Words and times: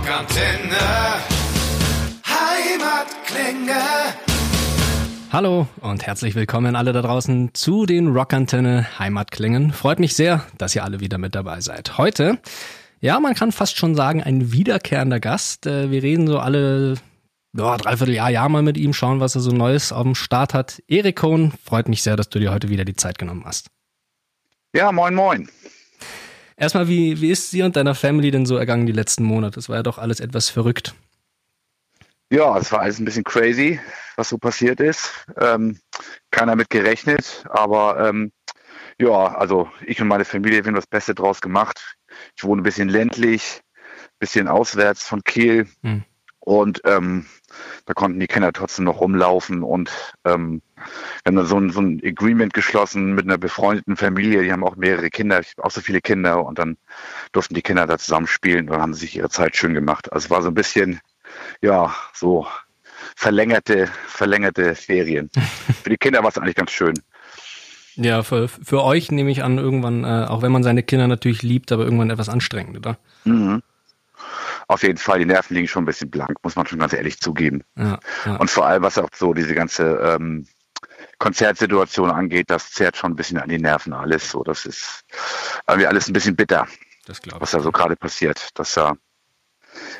Rockantenne. 0.00 0.78
Heimatklänge. 2.24 3.80
Hallo 5.30 5.68
und 5.82 6.06
herzlich 6.06 6.34
willkommen 6.34 6.74
alle 6.74 6.94
da 6.94 7.02
draußen 7.02 7.50
zu 7.52 7.84
den 7.84 8.08
Rockantenne 8.08 8.98
Heimatklängen. 8.98 9.72
Freut 9.74 9.98
mich 9.98 10.16
sehr, 10.16 10.46
dass 10.56 10.74
ihr 10.74 10.84
alle 10.84 11.00
wieder 11.00 11.18
mit 11.18 11.34
dabei 11.34 11.60
seid. 11.60 11.98
Heute, 11.98 12.38
ja, 13.00 13.20
man 13.20 13.34
kann 13.34 13.52
fast 13.52 13.76
schon 13.76 13.94
sagen, 13.94 14.22
ein 14.22 14.52
wiederkehrender 14.52 15.20
Gast. 15.20 15.66
Äh, 15.66 15.90
wir 15.90 16.02
reden 16.02 16.26
so 16.26 16.38
alle 16.38 16.94
ja, 17.54 17.76
dreiviertel 17.76 18.14
Jahr, 18.14 18.30
Jahr 18.30 18.48
mal 18.48 18.62
mit 18.62 18.78
ihm, 18.78 18.94
schauen, 18.94 19.20
was 19.20 19.34
er 19.34 19.42
so 19.42 19.50
Neues 19.50 19.92
auf 19.92 20.04
dem 20.04 20.14
Start 20.14 20.54
hat. 20.54 20.82
Erik 20.88 21.16
Cohn, 21.16 21.52
freut 21.62 21.90
mich 21.90 22.02
sehr, 22.02 22.16
dass 22.16 22.30
du 22.30 22.38
dir 22.38 22.52
heute 22.52 22.70
wieder 22.70 22.86
die 22.86 22.96
Zeit 22.96 23.18
genommen 23.18 23.42
hast. 23.44 23.68
Ja, 24.74 24.92
moin, 24.92 25.14
moin. 25.14 25.50
Erstmal, 26.60 26.88
wie, 26.88 27.22
wie 27.22 27.30
ist 27.30 27.54
dir 27.54 27.64
und 27.64 27.74
deiner 27.74 27.94
Family 27.94 28.30
denn 28.30 28.44
so 28.44 28.58
ergangen 28.58 28.84
die 28.84 28.92
letzten 28.92 29.24
Monate? 29.24 29.58
Es 29.58 29.70
war 29.70 29.76
ja 29.76 29.82
doch 29.82 29.96
alles 29.96 30.20
etwas 30.20 30.50
verrückt. 30.50 30.94
Ja, 32.30 32.58
es 32.58 32.70
war 32.70 32.80
alles 32.80 32.98
ein 32.98 33.06
bisschen 33.06 33.24
crazy, 33.24 33.80
was 34.16 34.28
so 34.28 34.36
passiert 34.36 34.78
ist. 34.78 35.10
Ähm, 35.38 35.80
keiner 36.30 36.56
mit 36.56 36.68
gerechnet, 36.68 37.46
aber 37.48 38.06
ähm, 38.06 38.30
ja, 39.00 39.34
also 39.34 39.70
ich 39.86 40.02
und 40.02 40.08
meine 40.08 40.26
Familie 40.26 40.62
haben 40.62 40.74
das 40.74 40.86
Beste 40.86 41.14
draus 41.14 41.40
gemacht. 41.40 41.96
Ich 42.36 42.44
wohne 42.44 42.60
ein 42.60 42.64
bisschen 42.64 42.90
ländlich, 42.90 43.62
bisschen 44.18 44.46
auswärts 44.46 45.02
von 45.02 45.24
Kiel 45.24 45.66
hm. 45.82 46.04
Und 46.40 46.80
ähm, 46.84 47.26
da 47.84 47.92
konnten 47.92 48.18
die 48.18 48.26
Kinder 48.26 48.52
trotzdem 48.52 48.86
noch 48.86 49.00
rumlaufen 49.00 49.62
und 49.62 49.90
ähm, 50.24 50.62
wir 50.74 50.84
haben 51.26 51.36
dann 51.36 51.46
so 51.46 51.58
ein, 51.58 51.70
so 51.70 51.80
ein 51.80 52.00
Agreement 52.04 52.54
geschlossen 52.54 53.14
mit 53.14 53.26
einer 53.26 53.38
befreundeten 53.38 53.96
Familie, 53.96 54.42
die 54.42 54.52
haben 54.52 54.64
auch 54.64 54.76
mehrere 54.76 55.10
Kinder, 55.10 55.42
auch 55.58 55.70
so 55.70 55.80
viele 55.80 56.00
Kinder 56.00 56.44
und 56.44 56.58
dann 56.58 56.78
durften 57.32 57.54
die 57.54 57.62
Kinder 57.62 57.86
da 57.86 57.98
zusammen 57.98 58.26
spielen 58.26 58.66
und 58.66 58.72
dann 58.72 58.82
haben 58.82 58.94
sie 58.94 59.00
sich 59.00 59.16
ihre 59.16 59.28
Zeit 59.28 59.56
schön 59.56 59.74
gemacht. 59.74 60.12
Also 60.12 60.26
es 60.26 60.30
war 60.30 60.42
so 60.42 60.48
ein 60.48 60.54
bisschen, 60.54 61.00
ja, 61.60 61.94
so 62.14 62.46
verlängerte, 63.16 63.88
verlängerte 64.06 64.74
Ferien. 64.74 65.30
Für 65.82 65.90
die 65.90 65.98
Kinder 65.98 66.22
war 66.22 66.30
es 66.30 66.38
eigentlich 66.38 66.56
ganz 66.56 66.70
schön. 66.70 66.94
Ja, 67.96 68.22
für, 68.22 68.48
für 68.48 68.82
euch 68.82 69.10
nehme 69.10 69.30
ich 69.30 69.42
an, 69.42 69.58
irgendwann, 69.58 70.04
äh, 70.04 70.26
auch 70.26 70.40
wenn 70.40 70.52
man 70.52 70.62
seine 70.62 70.82
Kinder 70.82 71.06
natürlich 71.06 71.42
liebt, 71.42 71.70
aber 71.70 71.84
irgendwann 71.84 72.08
etwas 72.08 72.30
anstrengend, 72.30 72.78
oder? 72.78 72.98
Mhm 73.24 73.62
auf 74.70 74.84
jeden 74.84 74.98
Fall, 74.98 75.18
die 75.18 75.24
Nerven 75.24 75.54
liegen 75.54 75.66
schon 75.66 75.82
ein 75.82 75.86
bisschen 75.86 76.10
blank, 76.10 76.36
muss 76.44 76.54
man 76.54 76.64
schon 76.64 76.78
ganz 76.78 76.92
ehrlich 76.92 77.18
zugeben. 77.18 77.64
Ja, 77.76 77.98
ja. 78.24 78.36
Und 78.36 78.50
vor 78.50 78.66
allem, 78.66 78.84
was 78.84 78.98
auch 78.98 79.08
so 79.12 79.34
diese 79.34 79.52
ganze 79.52 79.84
ähm, 79.96 80.46
Konzertsituation 81.18 82.08
angeht, 82.08 82.50
das 82.50 82.70
zehrt 82.70 82.96
schon 82.96 83.12
ein 83.12 83.16
bisschen 83.16 83.38
an 83.38 83.48
die 83.48 83.58
Nerven 83.58 83.92
alles. 83.92 84.30
So, 84.30 84.44
das 84.44 84.66
ist 84.66 85.02
irgendwie 85.66 85.88
alles 85.88 86.08
ein 86.08 86.12
bisschen 86.12 86.36
bitter, 86.36 86.68
was 87.40 87.50
da 87.50 87.58
so 87.58 87.72
gerade 87.72 87.96
passiert, 87.96 88.50
dass 88.54 88.74
da 88.74 88.94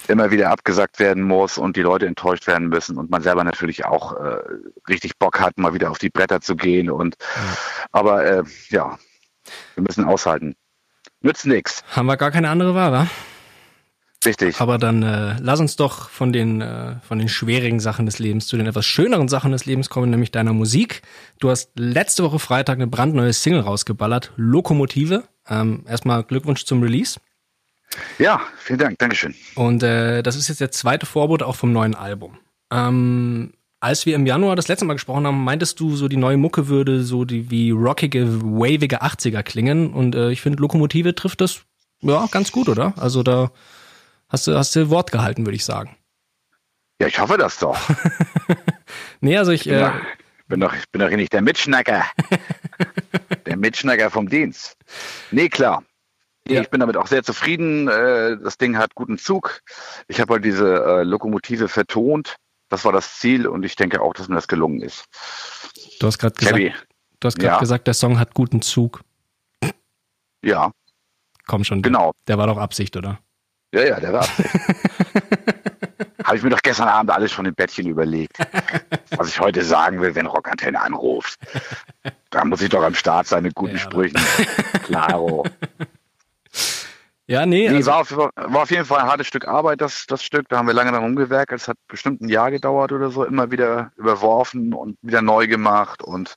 immer 0.06 0.30
wieder 0.30 0.50
abgesagt 0.50 1.00
werden 1.00 1.24
muss 1.24 1.58
und 1.58 1.77
die 1.77 1.82
Leute 1.82 2.06
enttäuscht 2.06 2.46
werden 2.46 2.68
müssen 2.68 2.96
und 2.96 3.10
man 3.10 3.22
selber 3.22 3.42
natürlich 3.42 3.84
auch 3.84 4.12
äh, 4.20 4.38
richtig 4.88 5.18
Bock 5.18 5.40
hat, 5.40 5.58
mal 5.58 5.74
wieder 5.74 5.90
auf 5.90 5.98
die 5.98 6.10
Bretter 6.10 6.40
zu 6.40 6.55
gehen. 6.55 6.90
Und 6.90 7.16
ja. 7.20 7.56
aber 7.90 8.24
äh, 8.24 8.42
ja, 8.68 8.98
wir 9.74 9.82
müssen 9.82 10.05
aushalten. 10.05 10.55
Nützt 11.22 11.44
nichts. 11.44 11.82
Haben 11.90 12.06
wir 12.06 12.16
gar 12.16 12.30
keine 12.30 12.50
andere 12.50 12.74
Wahl, 12.77 12.92
wa? 12.92 13.06
Richtig. 14.24 14.60
Aber 14.60 14.76
dann 14.76 15.02
äh, 15.02 15.36
lass 15.40 15.60
uns 15.60 15.76
doch 15.76 16.10
von 16.10 16.32
den, 16.32 16.60
äh, 16.60 16.96
von 17.00 17.18
den 17.18 17.28
schwierigen 17.28 17.80
Sachen 17.80 18.04
des 18.04 18.18
Lebens 18.18 18.46
zu 18.46 18.58
den 18.58 18.66
etwas 18.66 18.84
schöneren 18.84 19.28
Sachen 19.28 19.52
des 19.52 19.64
Lebens 19.64 19.88
kommen, 19.88 20.10
nämlich 20.10 20.30
deiner 20.30 20.52
Musik. 20.52 21.00
Du 21.38 21.48
hast 21.48 21.70
letzte 21.78 22.22
Woche 22.22 22.38
Freitag 22.38 22.77
eine 22.77 22.86
brandneue 22.86 23.32
Single 23.32 23.60
rausgeballert, 23.60 24.32
Lokomotive. 24.36 25.24
Ähm, 25.48 25.84
erstmal 25.88 26.22
Glückwunsch 26.22 26.64
zum 26.66 26.82
Release. 26.82 27.18
Ja, 28.18 28.42
vielen 28.58 28.78
Dank, 28.78 28.98
Dankeschön. 28.98 29.34
Und 29.54 29.82
äh, 29.82 30.22
das 30.22 30.36
ist 30.36 30.48
jetzt 30.48 30.60
der 30.60 30.70
zweite 30.70 31.06
Vorbote 31.06 31.46
auch 31.46 31.56
vom 31.56 31.72
neuen 31.72 31.94
Album. 31.94 32.38
Ähm, 32.70 33.55
als 33.80 34.05
wir 34.05 34.14
im 34.14 34.27
Januar 34.27 34.55
das 34.55 34.68
letzte 34.68 34.84
Mal 34.84 34.94
gesprochen 34.94 35.27
haben, 35.27 35.42
meintest 35.42 35.80
du, 35.80 35.96
so 35.96 36.08
die 36.08 36.18
neue 36.18 36.36
Mucke 36.36 36.68
würde 36.68 37.02
so 37.02 37.24
die 37.24 37.50
wie 37.50 37.70
rockige, 37.70 38.42
wavige 38.42 39.02
80er 39.02 39.42
klingen. 39.42 39.95
Und 39.95 40.14
äh, 40.14 40.30
ich 40.30 40.42
finde, 40.42 40.61
Lokomotive 40.61 41.14
trifft 41.14 41.40
das 41.40 41.62
ja 42.02 42.27
ganz 42.30 42.52
gut, 42.52 42.68
oder? 42.68 42.92
Also 42.98 43.22
da 43.22 43.50
hast 44.30 44.46
du, 44.46 44.57
hast 44.57 44.74
du 44.74 44.89
Wort 44.91 45.13
gehalten, 45.13 45.45
würde 45.45 45.57
ich 45.57 45.64
sagen. 45.64 45.96
Ja, 47.01 47.07
ich 47.07 47.18
hoffe 47.18 47.39
das 47.39 47.58
doch. 47.58 47.79
nee, 49.20 49.36
also 49.36 49.52
ich. 49.52 49.67
Ich 49.67 49.73
bin, 49.73 49.77
äh, 49.77 49.80
doch, 49.80 49.95
bin 50.48 50.61
doch, 50.61 50.74
ich 50.74 50.91
bin 50.91 51.01
doch 51.01 51.08
hier 51.08 51.17
nicht 51.17 51.33
der 51.33 51.42
Mitschnacker. 51.42 52.05
der 53.46 53.57
Mitschnacker 53.57 54.11
vom 54.11 54.29
Dienst. 54.29 54.77
Nee, 55.30 55.48
klar. 55.48 55.83
Ja. 56.46 56.61
Ich 56.63 56.70
bin 56.70 56.80
damit 56.80 56.96
auch 56.96 57.07
sehr 57.07 57.23
zufrieden. 57.23 57.89
Äh, 57.89 58.39
das 58.42 58.58
Ding 58.58 58.77
hat 58.77 58.95
guten 58.95 59.19
Zug. 59.19 59.61
Ich 60.08 60.20
habe 60.20 60.35
halt 60.35 60.45
diese 60.45 60.85
äh, 60.85 61.02
Lokomotive 61.05 61.69
vertont. 61.69 62.36
Das 62.69 62.85
war 62.85 62.92
das 62.92 63.19
Ziel 63.19 63.46
und 63.46 63.64
ich 63.64 63.77
denke 63.77 64.01
auch, 64.01 64.14
dass 64.14 64.29
mir 64.29 64.36
das 64.36 64.46
gelungen 64.46 64.80
ist. 64.80 65.05
Du 65.98 66.07
hast 66.07 66.19
gerade 66.19 66.35
gesagt, 66.35 66.58
du 66.58 67.27
hast 67.27 67.39
gerade 67.39 67.55
ja. 67.55 67.58
gesagt, 67.58 67.86
der 67.86 67.95
Song 67.95 68.19
hat 68.19 68.35
guten 68.35 68.63
Zug. 68.63 69.02
Ja. 70.42 70.73
Komm 71.46 71.64
schon. 71.64 71.83
Genau. 71.83 72.13
Der, 72.27 72.36
der 72.36 72.39
war 72.39 72.46
doch 72.46 72.58
Absicht, 72.58 72.96
oder? 72.96 73.19
Ja, 73.73 73.83
ja, 73.83 74.01
der 74.01 74.13
war. 74.13 74.27
Habe 76.25 76.36
ich 76.36 76.42
mir 76.42 76.51
doch 76.51 76.63
gestern 76.63 76.89
Abend 76.89 77.11
alles 77.11 77.33
schon 77.33 77.47
im 77.47 77.55
Bettchen 77.55 77.86
überlegt, 77.86 78.36
was 79.17 79.29
ich 79.29 79.41
heute 79.41 79.64
sagen 79.64 80.01
will, 80.01 80.14
wenn 80.14 80.27
Rockantenne 80.27 80.81
anruft. 80.81 81.41
Da 82.31 82.45
muss 82.45 82.63
ich 82.63 82.69
doch 82.69 82.85
am 82.85 82.95
Start 82.95 83.27
sein 83.27 83.42
mit 83.42 83.55
guten 83.55 83.75
ja, 83.75 83.79
Sprüchen. 83.79 84.20
Klaro. 84.85 85.45
Ja, 87.31 87.47
nee. 87.47 87.69
nee 87.69 87.77
also 87.77 87.91
war, 87.92 88.01
auf, 88.01 88.11
war, 88.11 88.63
auf, 88.63 88.70
jeden 88.73 88.85
Fall 88.85 88.98
ein 89.01 89.07
hartes 89.07 89.29
Stück 89.29 89.47
Arbeit, 89.47 89.81
das, 89.81 90.07
das 90.07 90.25
Stück. 90.25 90.48
Da 90.48 90.58
haben 90.58 90.67
wir 90.67 90.75
lange 90.75 90.91
daran 90.91 91.05
rumgewerkt. 91.05 91.52
Es 91.52 91.69
hat 91.69 91.77
bestimmt 91.87 92.20
ein 92.20 92.29
Jahr 92.29 92.51
gedauert 92.51 92.91
oder 92.91 93.11
so, 93.11 93.25
immer 93.25 93.52
wieder 93.52 93.92
überworfen 93.97 94.75
und 94.75 94.98
wieder 95.01 95.23
neu 95.23 95.47
gemacht 95.47 96.02
und 96.02 96.35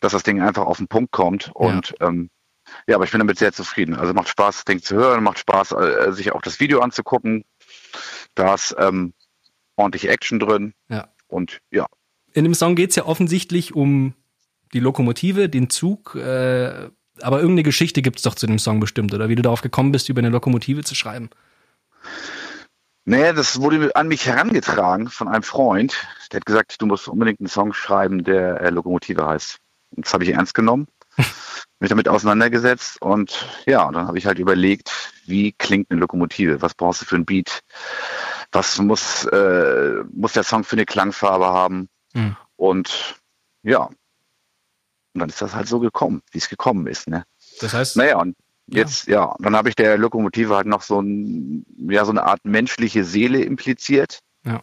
dass 0.00 0.10
das 0.10 0.24
Ding 0.24 0.42
einfach 0.42 0.66
auf 0.66 0.78
den 0.78 0.88
Punkt 0.88 1.12
kommt. 1.12 1.52
Und 1.54 1.94
ja. 2.00 2.08
ähm, 2.08 2.30
ja, 2.86 2.96
aber 2.96 3.04
ich 3.04 3.10
bin 3.10 3.20
damit 3.20 3.38
sehr 3.38 3.52
zufrieden. 3.52 3.94
Also 3.94 4.12
macht 4.12 4.28
Spaß, 4.28 4.56
das 4.56 4.64
Ding 4.64 4.82
zu 4.82 4.96
hören, 4.96 5.22
macht 5.22 5.38
Spaß, 5.38 5.72
äh, 5.72 6.12
sich 6.12 6.32
auch 6.32 6.42
das 6.42 6.60
Video 6.60 6.80
anzugucken. 6.80 7.44
Da 8.34 8.54
ist 8.54 8.74
ähm, 8.78 9.12
ordentlich 9.76 10.08
Action 10.08 10.38
drin. 10.38 10.74
Ja. 10.88 11.08
Und 11.28 11.60
ja. 11.70 11.86
In 12.32 12.44
dem 12.44 12.54
Song 12.54 12.74
geht 12.74 12.90
es 12.90 12.96
ja 12.96 13.06
offensichtlich 13.06 13.74
um 13.74 14.14
die 14.72 14.80
Lokomotive, 14.80 15.48
den 15.48 15.70
Zug, 15.70 16.14
äh, 16.16 16.90
aber 17.22 17.38
irgendeine 17.40 17.62
Geschichte 17.62 18.02
gibt 18.02 18.18
es 18.18 18.22
doch 18.22 18.34
zu 18.34 18.46
dem 18.46 18.58
Song 18.58 18.80
bestimmt, 18.80 19.14
oder 19.14 19.28
wie 19.28 19.34
du 19.34 19.42
darauf 19.42 19.62
gekommen 19.62 19.92
bist, 19.92 20.08
über 20.08 20.18
eine 20.18 20.28
Lokomotive 20.28 20.84
zu 20.84 20.94
schreiben. 20.94 21.30
Nee, 23.04 23.32
das 23.32 23.60
wurde 23.60 23.94
an 23.94 24.08
mich 24.08 24.26
herangetragen 24.26 25.08
von 25.08 25.28
einem 25.28 25.44
Freund. 25.44 26.06
Der 26.32 26.40
hat 26.40 26.46
gesagt, 26.46 26.82
du 26.82 26.86
musst 26.86 27.06
unbedingt 27.06 27.40
einen 27.40 27.48
Song 27.48 27.72
schreiben, 27.72 28.24
der 28.24 28.60
äh, 28.60 28.70
Lokomotive 28.70 29.24
heißt. 29.24 29.58
Und 29.96 30.06
das 30.06 30.12
habe 30.12 30.24
ich 30.24 30.30
ernst 30.30 30.54
genommen, 30.54 30.88
mich 31.78 31.90
damit 31.90 32.08
auseinandergesetzt 32.08 33.00
und 33.02 33.46
ja, 33.66 33.90
dann 33.90 34.06
habe 34.06 34.18
ich 34.18 34.26
halt 34.26 34.38
überlegt, 34.38 35.12
wie 35.26 35.52
klingt 35.52 35.90
eine 35.90 36.00
Lokomotive? 36.00 36.62
Was 36.62 36.74
brauchst 36.74 37.02
du 37.02 37.04
für 37.04 37.16
ein 37.16 37.26
Beat? 37.26 37.60
Was 38.52 38.78
muss, 38.78 39.24
äh, 39.26 40.02
muss 40.12 40.32
der 40.32 40.44
Song 40.44 40.64
für 40.64 40.76
eine 40.76 40.86
Klangfarbe 40.86 41.46
haben? 41.46 41.88
Mhm. 42.14 42.36
Und 42.56 43.20
ja, 43.62 43.90
und 45.16 45.20
dann 45.20 45.30
ist 45.30 45.40
das 45.40 45.54
halt 45.54 45.66
so 45.66 45.80
gekommen, 45.80 46.20
wie 46.30 46.36
es 46.36 46.50
gekommen 46.50 46.86
ist. 46.86 47.08
Ne? 47.08 47.24
Das 47.60 47.72
heißt. 47.72 47.96
Naja, 47.96 48.18
und 48.18 48.36
jetzt, 48.66 49.06
ja, 49.06 49.24
ja 49.24 49.36
dann 49.38 49.56
habe 49.56 49.70
ich 49.70 49.74
der 49.74 49.96
Lokomotive 49.96 50.54
halt 50.54 50.66
noch 50.66 50.82
so, 50.82 51.00
ein, 51.00 51.64
ja, 51.88 52.04
so 52.04 52.10
eine 52.10 52.24
Art 52.24 52.44
menschliche 52.44 53.02
Seele 53.02 53.42
impliziert. 53.42 54.20
Ja. 54.44 54.62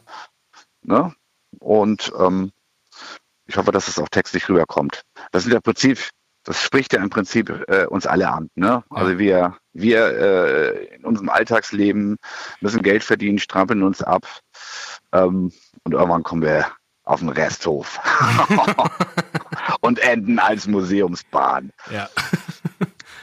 Ne? 0.83 1.11
Und 1.57 2.13
ähm, 2.19 2.51
ich 3.47 3.57
hoffe, 3.57 3.71
dass 3.71 3.87
es 3.87 3.97
auch 3.97 4.09
textlich 4.09 4.47
rüberkommt. 4.47 5.05
Das 5.31 5.41
sind 5.41 5.53
ja 5.53 5.57
im 5.57 5.63
Prinzip, 5.63 6.11
das 6.43 6.61
spricht 6.61 6.93
ja 6.93 7.01
im 7.01 7.09
Prinzip 7.09 7.49
äh, 7.67 7.85
uns 7.85 8.05
alle 8.05 8.29
an. 8.29 8.49
Ne? 8.55 8.83
Also 8.89 9.17
wir, 9.17 9.57
wir 9.73 10.05
äh, 10.05 10.95
in 10.95 11.05
unserem 11.05 11.29
Alltagsleben 11.29 12.17
müssen 12.61 12.83
Geld 12.83 13.03
verdienen, 13.03 13.39
strampeln 13.39 13.83
uns 13.83 14.01
ab 14.01 14.27
ähm, 15.11 15.51
und 15.83 15.93
irgendwann 15.93 16.23
kommen 16.23 16.41
wir 16.41 16.67
auf 17.05 17.19
den 17.19 17.29
Resthof 17.29 17.99
und 19.81 19.99
enden 19.99 20.39
als 20.39 20.67
Museumsbahn. 20.67 21.71
Ja. 21.91 22.09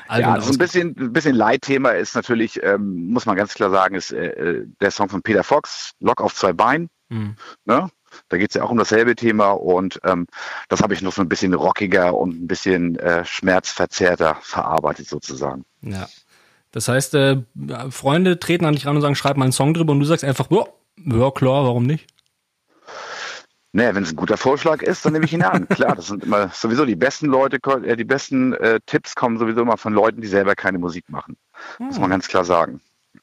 ja, 0.18 0.32
also 0.32 0.52
ein 0.52 0.58
bisschen, 0.58 0.94
ein 0.98 1.12
bisschen 1.12 1.34
Leitthema 1.34 1.90
ist 1.90 2.14
natürlich, 2.14 2.62
ähm, 2.62 3.08
muss 3.08 3.26
man 3.26 3.36
ganz 3.36 3.54
klar 3.54 3.70
sagen, 3.70 3.94
ist 3.94 4.12
äh, 4.12 4.26
äh, 4.26 4.66
der 4.80 4.90
Song 4.90 5.08
von 5.08 5.22
Peter 5.22 5.44
Fox, 5.44 5.92
Lock 6.00 6.20
auf 6.20 6.34
zwei 6.34 6.52
Beinen. 6.52 6.90
Mhm. 7.08 7.36
Ne? 7.64 7.90
Da 8.28 8.38
geht 8.38 8.50
es 8.50 8.54
ja 8.54 8.62
auch 8.62 8.70
um 8.70 8.78
dasselbe 8.78 9.16
Thema 9.16 9.50
und 9.50 10.00
ähm, 10.04 10.26
das 10.68 10.82
habe 10.82 10.94
ich 10.94 11.02
noch 11.02 11.12
so 11.12 11.22
ein 11.22 11.28
bisschen 11.28 11.54
rockiger 11.54 12.16
und 12.16 12.42
ein 12.42 12.46
bisschen 12.46 12.98
äh, 12.98 13.24
schmerzverzerrter 13.24 14.38
verarbeitet 14.40 15.08
sozusagen. 15.08 15.64
Ja. 15.82 16.08
Das 16.72 16.88
heißt, 16.88 17.14
äh, 17.14 17.42
Freunde 17.90 18.38
treten 18.38 18.64
an 18.64 18.74
dich 18.74 18.86
ran 18.86 18.94
und 18.94 19.02
sagen, 19.02 19.16
schreib 19.16 19.36
mal 19.36 19.44
einen 19.44 19.52
Song 19.52 19.74
drüber 19.74 19.92
und 19.92 20.00
du 20.00 20.06
sagst 20.06 20.24
einfach, 20.24 20.50
ja, 20.50 20.64
ja 20.96 21.30
klar, 21.30 21.64
warum 21.64 21.84
nicht? 21.84 22.06
Naja, 23.72 23.94
wenn 23.94 24.02
es 24.02 24.12
ein 24.12 24.16
guter 24.16 24.36
Vorschlag 24.36 24.82
ist, 24.82 25.04
dann 25.04 25.12
nehme 25.12 25.24
ich 25.24 25.32
ihn 25.32 25.42
an. 25.42 25.68
Klar, 25.68 25.94
das 25.94 26.08
sind 26.08 26.24
immer 26.24 26.48
sowieso 26.48 26.84
die 26.84 26.96
besten 26.96 27.26
Leute, 27.26 27.58
äh, 27.84 27.96
die 27.96 28.04
besten 28.04 28.52
äh, 28.54 28.80
Tipps 28.84 29.14
kommen 29.14 29.38
sowieso 29.38 29.60
immer 29.60 29.76
von 29.76 29.92
Leuten, 29.92 30.20
die 30.20 30.26
selber 30.26 30.56
keine 30.56 30.78
Musik 30.78 31.08
machen. 31.08 31.36
Hm. 31.76 31.86
Muss 31.86 31.96
man 31.96 32.04
hm. 32.04 32.10
ganz 32.10 32.26
klar 32.26 32.44
sagen. 32.44 32.80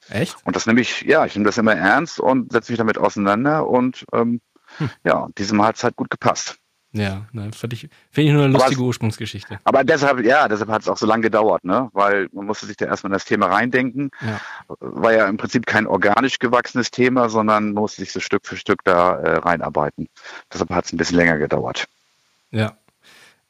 Echt? 0.10 0.38
Und 0.46 0.56
das 0.56 0.66
nehme 0.66 0.80
ich, 0.80 1.02
ja, 1.02 1.26
ich 1.26 1.36
nehme 1.36 1.46
das 1.46 1.58
immer 1.58 1.76
ernst 1.76 2.20
und 2.20 2.52
setze 2.52 2.72
mich 2.72 2.78
damit 2.78 2.98
auseinander 2.98 3.68
und 3.68 4.06
ähm, 4.14 4.40
hm. 4.78 4.90
ja, 5.04 5.28
diesem 5.38 5.58
Mal 5.58 5.68
hat 5.68 5.78
es 5.78 5.84
halt 5.84 5.96
gut 5.96 6.10
gepasst. 6.10 6.58
Ja, 6.94 7.26
ne, 7.32 7.52
finde 7.54 7.76
ich, 7.76 7.90
find 8.12 8.28
ich 8.28 8.34
nur 8.34 8.46
eine 8.46 8.54
lustige 8.54 8.78
aber, 8.78 8.88
Ursprungsgeschichte. 8.88 9.60
Aber 9.66 9.84
deshalb, 9.84 10.24
ja, 10.26 10.48
deshalb 10.48 10.70
hat 10.70 10.82
es 10.82 10.88
auch 10.88 10.98
so 10.98 11.06
lange 11.06 11.24
gedauert, 11.24 11.64
ne? 11.66 11.90
Weil 11.94 12.28
man 12.32 12.46
musste 12.46 12.66
sich 12.66 12.78
da 12.78 12.86
erstmal 12.86 13.12
in 13.12 13.16
das 13.16 13.26
Thema 13.26 13.48
reindenken. 13.48 14.10
Ja. 14.22 14.40
War 14.80 15.14
ja 15.14 15.28
im 15.28 15.38
Prinzip 15.38 15.66
kein 15.66 15.86
organisch 15.86 16.40
gewachsenes 16.40 16.90
Thema, 16.90 17.30
sondern 17.30 17.74
man 17.74 17.82
musste 17.82 18.02
sich 18.02 18.12
so 18.12 18.20
Stück 18.20 18.48
für 18.48 18.56
Stück 18.56 18.84
da 18.86 19.16
äh, 19.16 19.38
reinarbeiten. 19.38 20.08
Deshalb 20.52 20.70
hat 20.72 20.86
es 20.86 20.94
ein 20.94 20.98
bisschen 20.98 21.18
länger 21.18 21.38
gedauert. 21.38 21.88
Ja. 22.52 22.78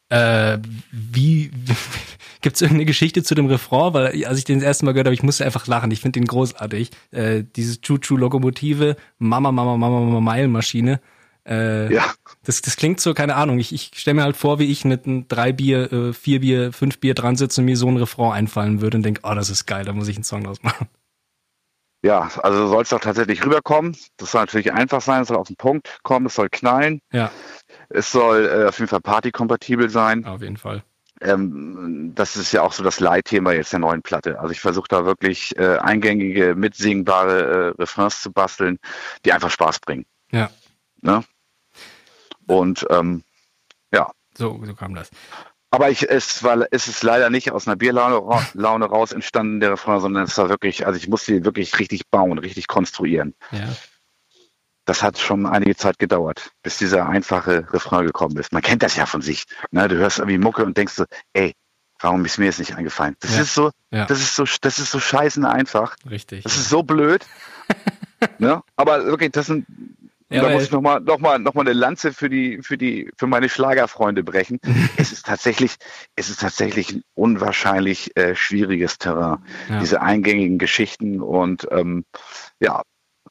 Äh, 0.09 0.57
wie, 0.91 1.51
gibt 2.41 2.55
es 2.55 2.61
irgendeine 2.61 2.85
Geschichte 2.85 3.23
zu 3.23 3.35
dem 3.35 3.45
Refrain? 3.45 3.93
Weil 3.93 4.25
als 4.25 4.39
ich 4.39 4.45
den 4.45 4.59
das 4.59 4.65
erste 4.65 4.85
Mal 4.85 4.93
gehört 4.93 5.07
habe, 5.07 5.15
ich 5.15 5.23
musste 5.23 5.45
einfach 5.45 5.67
lachen. 5.67 5.91
Ich 5.91 6.01
finde 6.01 6.19
den 6.19 6.25
großartig. 6.27 6.89
Äh, 7.11 7.43
dieses 7.55 7.81
Choo-Choo-Lokomotive, 7.81 8.95
Mama, 9.19 9.51
Mama, 9.51 9.77
Mama, 9.77 9.99
Mama, 9.99 10.19
Meilenmaschine. 10.21 10.99
Äh, 11.47 11.93
ja. 11.93 12.03
Das, 12.43 12.61
das 12.61 12.75
klingt 12.75 12.99
so, 12.99 13.13
keine 13.13 13.35
Ahnung. 13.35 13.59
Ich, 13.59 13.73
ich 13.73 13.91
stelle 13.95 14.15
mir 14.15 14.23
halt 14.23 14.37
vor, 14.37 14.59
wie 14.59 14.69
ich 14.69 14.85
mit 14.85 15.05
einem 15.05 15.27
drei 15.27 15.53
Bier, 15.53 15.91
äh, 15.91 16.13
vier 16.13 16.41
Bier, 16.41 16.73
fünf 16.73 16.99
Bier 16.99 17.13
dran 17.13 17.35
sitze 17.35 17.61
und 17.61 17.65
mir 17.65 17.77
so 17.77 17.87
ein 17.87 17.97
Refrain 17.97 18.33
einfallen 18.33 18.81
würde 18.81 18.97
und 18.97 19.03
denke, 19.03 19.21
oh, 19.23 19.33
das 19.33 19.49
ist 19.49 19.65
geil, 19.65 19.85
da 19.85 19.93
muss 19.93 20.07
ich 20.07 20.17
einen 20.17 20.23
Song 20.23 20.43
draus 20.43 20.61
machen. 20.61 20.87
Ja, 22.03 22.29
also 22.43 22.67
soll 22.67 22.83
es 22.83 22.89
doch 22.89 22.99
tatsächlich 22.99 23.43
rüberkommen. 23.43 23.97
Das 24.17 24.31
soll 24.31 24.41
natürlich 24.41 24.71
einfach 24.71 25.01
sein, 25.01 25.23
es 25.23 25.29
soll 25.29 25.37
auf 25.37 25.47
den 25.47 25.55
Punkt 25.55 25.99
kommen, 26.03 26.27
es 26.27 26.35
soll 26.35 26.47
knallen. 26.49 27.01
Ja. 27.11 27.31
Es 27.89 28.11
soll 28.11 28.45
äh, 28.45 28.67
auf 28.67 28.77
jeden 28.77 28.89
Fall 28.89 29.01
partykompatibel 29.01 29.89
sein. 29.89 30.25
Auf 30.25 30.41
jeden 30.41 30.57
Fall. 30.57 30.83
Ähm, 31.21 32.11
das 32.13 32.35
ist 32.35 32.51
ja 32.51 32.61
auch 32.61 32.73
so 32.73 32.83
das 32.83 32.99
Leitthema 32.99 33.51
jetzt 33.53 33.73
der 33.73 33.79
neuen 33.79 34.03
Platte. 34.03 34.39
Also 34.39 34.51
ich 34.51 34.59
versuche 34.59 34.87
da 34.89 35.05
wirklich 35.05 35.57
äh, 35.57 35.77
eingängige, 35.77 36.53
mitsingbare 36.55 37.73
äh, 37.75 37.81
Refrains 37.81 38.21
zu 38.21 38.31
basteln, 38.31 38.77
die 39.25 39.33
einfach 39.33 39.49
Spaß 39.49 39.79
bringen. 39.79 40.05
Ja. 40.31 40.51
Ne? 41.01 41.23
Und 42.47 42.85
ähm, 42.89 43.23
ja. 43.93 44.11
So, 44.37 44.59
so 44.63 44.73
kam 44.73 44.95
das. 44.95 45.09
Aber 45.69 45.89
ich, 45.89 46.09
es 46.09 46.43
war, 46.43 46.65
es 46.71 46.87
ist 46.87 47.03
leider 47.03 47.29
nicht 47.29 47.51
aus 47.51 47.67
einer 47.67 47.75
Bierlaune 47.75 48.21
Laune 48.53 48.85
raus 48.85 49.11
entstanden, 49.11 49.59
der 49.59 49.71
Refrain, 49.71 49.99
sondern 49.99 50.23
es 50.23 50.37
war 50.37 50.49
wirklich, 50.49 50.87
also 50.87 50.97
ich 50.97 51.09
musste 51.09 51.35
ihn 51.35 51.45
wirklich 51.45 51.77
richtig 51.77 52.09
bauen, 52.09 52.37
richtig 52.37 52.67
konstruieren. 52.67 53.35
Ja. 53.51 53.67
Das 54.85 55.03
hat 55.03 55.17
schon 55.17 55.45
einige 55.45 55.75
Zeit 55.75 55.99
gedauert, 55.99 56.51
bis 56.63 56.77
dieser 56.77 57.09
einfache 57.09 57.67
Refrain 57.73 58.05
gekommen 58.05 58.37
ist. 58.37 58.53
Man 58.53 58.61
kennt 58.61 58.83
das 58.83 58.95
ja 58.95 59.05
von 59.05 59.21
sich. 59.21 59.43
Ne? 59.71 59.89
Du 59.89 59.97
hörst 59.97 60.19
irgendwie 60.19 60.37
Mucke 60.37 60.63
und 60.63 60.77
denkst 60.77 60.93
so, 60.93 61.03
ey, 61.33 61.53
warum 61.99 62.23
ist 62.23 62.37
mir 62.37 62.45
jetzt 62.45 62.59
nicht 62.59 62.75
eingefallen? 62.75 63.17
Das 63.19 63.35
ja. 63.35 63.41
ist 63.41 63.53
so, 63.53 63.71
ja. 63.91 64.05
das 64.05 64.19
ist 64.19 64.35
so, 64.35 64.45
das 64.61 64.79
ist 64.79 64.91
so 64.91 65.01
scheißen 65.01 65.43
einfach. 65.43 65.97
Richtig. 66.09 66.43
Das 66.43 66.55
ist 66.55 66.69
so 66.69 66.83
blöd. 66.83 67.25
ne? 68.39 68.63
Aber 68.77 69.05
wirklich, 69.05 69.31
das 69.33 69.47
sind 69.47 69.65
ja, 70.29 70.41
da 70.41 70.49
muss 70.49 70.63
ich 70.63 70.71
nochmal 70.71 70.99
noch 70.99 71.19
mal, 71.19 71.39
noch 71.39 71.53
mal 71.53 71.61
eine 71.61 71.73
Lanze 71.73 72.11
für 72.11 72.29
die, 72.29 72.59
für 72.61 72.77
die, 72.77 73.09
für 73.17 73.27
meine 73.27 73.47
Schlagerfreunde 73.47 74.23
brechen. 74.23 74.59
es 74.97 75.11
ist 75.11 75.25
tatsächlich, 75.25 75.75
es 76.15 76.29
ist 76.29 76.41
tatsächlich 76.41 76.93
ein 76.93 77.03
unwahrscheinlich 77.13 78.15
äh, 78.17 78.35
schwieriges 78.35 78.97
Terrain. 78.97 79.39
Ja. 79.69 79.79
Diese 79.79 80.01
eingängigen 80.01 80.57
Geschichten 80.57 81.21
und 81.21 81.67
ähm, 81.71 82.03
ja, 82.59 82.81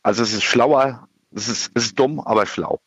also 0.03 0.23
es 0.23 0.33
ist 0.33 0.45
schlauer, 0.45 1.09
es 1.35 1.49
ist, 1.49 1.71
es 1.75 1.87
ist 1.87 1.99
dumm, 1.99 2.21
aber 2.21 2.47
schlau. 2.47 2.81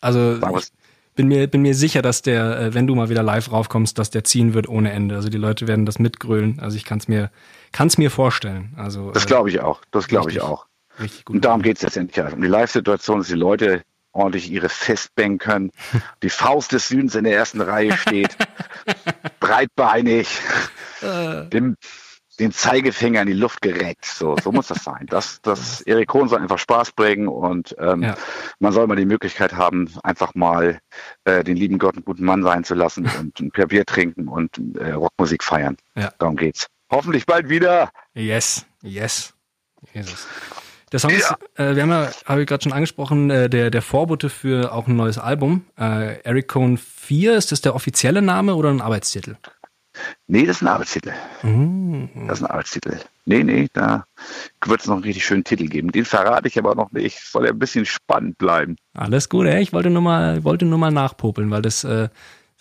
Also 0.00 0.38
ich 0.58 0.72
bin 1.14 1.28
mir, 1.28 1.46
bin 1.46 1.62
mir 1.62 1.74
sicher, 1.74 2.02
dass 2.02 2.22
der, 2.22 2.60
äh, 2.60 2.74
wenn 2.74 2.86
du 2.86 2.94
mal 2.94 3.08
wieder 3.08 3.22
live 3.22 3.50
raufkommst, 3.50 3.98
dass 3.98 4.10
der 4.10 4.24
ziehen 4.24 4.54
wird 4.54 4.68
ohne 4.68 4.92
Ende. 4.92 5.14
Also 5.16 5.28
die 5.28 5.38
Leute 5.38 5.66
werden 5.66 5.86
das 5.86 5.98
mitgrölen. 5.98 6.58
Also 6.60 6.76
ich 6.76 6.84
kann 6.84 6.98
es 6.98 7.08
mir, 7.08 7.30
kann's 7.72 7.96
mir 7.96 8.10
vorstellen. 8.10 8.74
Also, 8.76 9.12
das 9.12 9.26
glaube 9.26 9.48
ich 9.48 9.60
auch. 9.60 9.80
Das 9.90 10.08
glaube 10.08 10.30
ich 10.30 10.40
auch. 10.40 10.66
Richtig 10.98 11.24
gut. 11.24 11.36
Und 11.36 11.44
darum 11.44 11.62
geht 11.62 11.76
es 11.76 11.82
letztendlich. 11.82 12.32
Um 12.32 12.42
die 12.42 12.48
Live-Situation, 12.48 13.18
dass 13.18 13.28
die 13.28 13.34
Leute 13.34 13.82
ordentlich 14.12 14.50
ihre 14.50 14.68
Festbänke 14.68 15.44
können, 15.44 15.70
die 16.22 16.30
Faust 16.30 16.72
des 16.72 16.88
Südens 16.88 17.14
in 17.14 17.24
der 17.24 17.34
ersten 17.34 17.60
Reihe 17.60 17.96
steht, 17.96 18.36
breitbeinig, 19.40 20.40
äh. 21.02 21.44
den, 21.48 21.76
den 22.38 22.52
Zeigefinger 22.52 23.20
in 23.22 23.28
die 23.28 23.34
Luft 23.34 23.60
gereckt. 23.60 24.04
So, 24.06 24.36
so 24.42 24.52
muss 24.52 24.68
das 24.68 24.84
sein. 24.84 25.06
Das, 25.08 25.40
das 25.42 25.82
Erik 25.82 26.08
Kohn 26.08 26.28
soll 26.28 26.40
einfach 26.40 26.58
Spaß 26.58 26.92
bringen 26.92 27.28
und 27.28 27.76
ähm, 27.78 28.02
ja. 28.02 28.16
man 28.58 28.72
soll 28.72 28.86
mal 28.86 28.96
die 28.96 29.04
Möglichkeit 29.04 29.52
haben, 29.52 29.90
einfach 30.02 30.34
mal 30.34 30.80
äh, 31.24 31.44
den 31.44 31.56
lieben 31.56 31.78
Gott 31.78 31.96
einen 31.96 32.04
guten 32.04 32.24
Mann 32.24 32.42
sein 32.42 32.64
zu 32.64 32.74
lassen 32.74 33.08
und 33.18 33.40
ein 33.40 33.50
Bier 33.50 33.84
trinken 33.84 34.28
und 34.28 34.58
äh, 34.78 34.92
Rockmusik 34.92 35.44
feiern. 35.44 35.76
Ja. 35.94 36.12
Darum 36.18 36.36
geht's. 36.36 36.66
Hoffentlich 36.90 37.26
bald 37.26 37.48
wieder. 37.48 37.90
Yes, 38.14 38.64
yes. 38.82 39.34
Jesus. 39.92 40.26
Der 40.96 41.00
Song 41.00 41.10
ja. 41.10 41.16
ist, 41.18 41.34
äh, 41.60 41.76
wir 41.76 41.82
haben 41.82 41.90
ja, 41.90 42.10
habe 42.24 42.40
ich 42.40 42.46
gerade 42.46 42.62
schon 42.62 42.72
angesprochen, 42.72 43.28
äh, 43.28 43.50
der, 43.50 43.70
der 43.70 43.82
Vorbote 43.82 44.30
für 44.30 44.72
auch 44.72 44.86
ein 44.86 44.96
neues 44.96 45.18
Album. 45.18 45.66
Äh, 45.78 46.22
Eric 46.22 46.48
Cohn 46.48 46.78
4, 46.78 47.36
ist 47.36 47.52
das 47.52 47.60
der 47.60 47.74
offizielle 47.74 48.22
Name 48.22 48.54
oder 48.54 48.70
ein 48.70 48.80
Arbeitstitel? 48.80 49.36
Nee, 50.26 50.46
das 50.46 50.56
ist 50.56 50.62
ein 50.62 50.68
Arbeitstitel. 50.68 51.12
Mhm. 51.42 52.08
Das 52.26 52.38
ist 52.38 52.44
ein 52.46 52.50
Arbeitstitel. 52.50 52.98
Nee, 53.26 53.44
nee, 53.44 53.68
da 53.74 54.06
wird 54.64 54.80
es 54.80 54.86
noch 54.86 54.94
einen 54.94 55.04
richtig 55.04 55.26
schönen 55.26 55.44
Titel 55.44 55.68
geben. 55.68 55.92
Den 55.92 56.06
verrate 56.06 56.48
ich 56.48 56.58
aber 56.58 56.74
noch 56.74 56.90
nicht. 56.92 57.20
Soll 57.20 57.44
ja 57.44 57.50
ein 57.50 57.58
bisschen 57.58 57.84
spannend 57.84 58.38
bleiben. 58.38 58.76
Alles 58.94 59.28
gut, 59.28 59.44
ey. 59.48 59.60
Ich 59.60 59.74
wollte 59.74 59.90
nur 59.90 60.00
mal, 60.00 60.44
wollte 60.44 60.64
nur 60.64 60.78
mal 60.78 60.92
nachpopeln, 60.92 61.50
weil 61.50 61.60
das, 61.60 61.84
äh, 61.84 62.08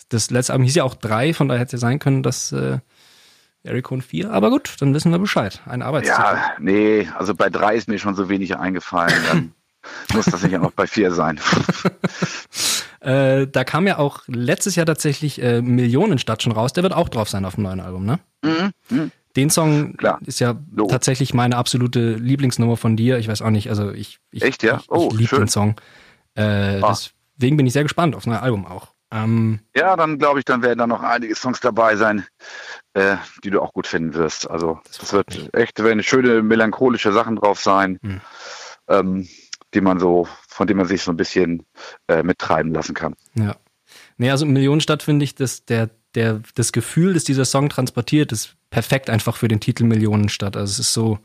das 0.10 0.30
letzte 0.30 0.52
Album 0.52 0.66
hieß 0.66 0.76
ja 0.76 0.84
auch 0.84 0.96
drei, 0.96 1.34
von 1.34 1.48
daher 1.48 1.62
hätte 1.62 1.78
es 1.78 1.82
ja 1.82 1.88
sein 1.88 2.00
können, 2.00 2.22
dass 2.22 2.52
äh, 2.52 2.80
Ericon 3.66 4.02
4, 4.02 4.32
aber 4.32 4.50
gut, 4.50 4.76
dann 4.80 4.94
wissen 4.94 5.12
wir 5.12 5.20
Bescheid. 5.20 5.62
Ein 5.66 5.82
Arbeitstitel. 5.82 6.22
Ja, 6.22 6.54
nee, 6.60 7.10
also 7.18 7.36
bei 7.36 7.50
3 7.50 7.76
ist 7.76 7.88
mir 7.88 8.00
schon 8.00 8.16
so 8.16 8.30
wenig 8.30 8.58
eingefallen. 8.58 9.14
Dann 9.28 9.54
muss 10.14 10.26
das 10.26 10.44
nicht 10.44 10.56
auch 10.58 10.62
noch 10.62 10.72
bei 10.72 10.88
4 10.88 11.12
sein. 11.12 11.40
äh, 13.02 13.48
da 13.48 13.64
kam 13.64 13.88
ja 13.88 13.98
auch 13.98 14.22
letztes 14.28 14.76
Jahr 14.76 14.86
tatsächlich 14.86 15.42
äh, 15.42 15.62
Millionenstadt 15.62 16.44
schon 16.44 16.54
raus. 16.54 16.74
Der 16.74 16.84
wird 16.84 16.94
auch 16.94 17.10
drauf 17.10 17.30
sein 17.30 17.46
auf 17.46 17.56
dem 17.56 17.64
neuen 17.64 17.80
Album, 17.80 18.06
ne? 18.06 18.20
Mhm. 18.44 18.72
mhm. 18.90 19.12
Den 19.36 19.50
Song 19.50 19.98
Klar. 19.98 20.20
ist 20.26 20.40
ja 20.40 20.56
Lob. 20.74 20.90
tatsächlich 20.90 21.34
meine 21.34 21.58
absolute 21.58 22.14
Lieblingsnummer 22.14 22.78
von 22.78 22.96
dir. 22.96 23.18
Ich 23.18 23.28
weiß 23.28 23.42
auch 23.42 23.50
nicht, 23.50 23.70
also 23.70 23.92
ich, 23.92 24.20
ich, 24.32 24.44
Echt, 24.44 24.64
ja? 24.64 24.78
ich, 24.82 24.90
oh, 24.90 25.10
ich 25.12 25.20
liebe 25.20 25.36
den 25.36 25.50
Song. 25.50 25.76
Äh, 26.36 26.80
ah. 26.82 26.96
Deswegen 27.38 27.58
bin 27.58 27.68
ich 27.68 27.74
sehr 27.74 27.84
gespannt 27.84 28.16
aufs 28.16 28.28
neue 28.28 28.42
Album 28.42 28.66
auch. 28.66 28.94
Ähm, 29.12 29.60
ja, 29.76 29.96
dann 29.96 30.20
glaube 30.20 30.40
ich, 30.40 30.46
dann 30.46 30.62
werden 30.62 30.80
da 30.80 30.88
noch 30.88 31.04
einige 31.04 31.36
Songs 31.36 31.60
dabei 31.60 31.96
sein, 31.96 32.26
äh, 32.96 33.18
die 33.44 33.50
du 33.50 33.62
auch 33.62 33.74
gut 33.74 33.88
finden 33.88 34.14
wirst. 34.14 34.50
Also 34.50 34.80
das, 34.86 34.98
das 34.98 35.14
wird 35.14 35.30
mich. 35.30 35.54
echt, 35.54 35.84
werden 35.84 36.02
schöne 36.02 36.42
melancholische 36.42 37.12
Sachen 37.12 37.36
drauf 37.36 37.60
sein, 37.60 38.00
hm. 38.02 38.22
ähm, 38.88 39.28
die 39.74 39.82
man 39.82 40.00
so, 40.00 40.28
von 40.48 40.66
denen 40.66 40.78
man 40.78 40.88
sich 40.88 41.04
so 41.04 41.12
ein 41.12 41.18
bisschen 41.18 41.66
äh, 42.08 42.24
mittreiben 42.24 42.74
lassen 42.74 42.96
kann. 42.96 43.16
Ja. 43.36 43.58
Nee, 44.18 44.32
also 44.32 44.46
Millionenstadt 44.46 45.04
finde 45.04 45.26
ich, 45.26 45.36
dass 45.36 45.66
der, 45.66 45.90
der, 46.16 46.42
das 46.56 46.72
Gefühl, 46.72 47.14
das 47.14 47.26
dieser 47.26 47.44
Song 47.44 47.68
transportiert, 47.70 48.32
ist 48.32 48.56
perfekt 48.70 49.10
einfach 49.10 49.36
für 49.36 49.50
den 49.50 49.60
Titel 49.60 49.84
Millionenstadt. 49.84 50.56
Also 50.56 50.72
es 50.72 50.80
ist 50.80 50.94
so, 50.94 51.20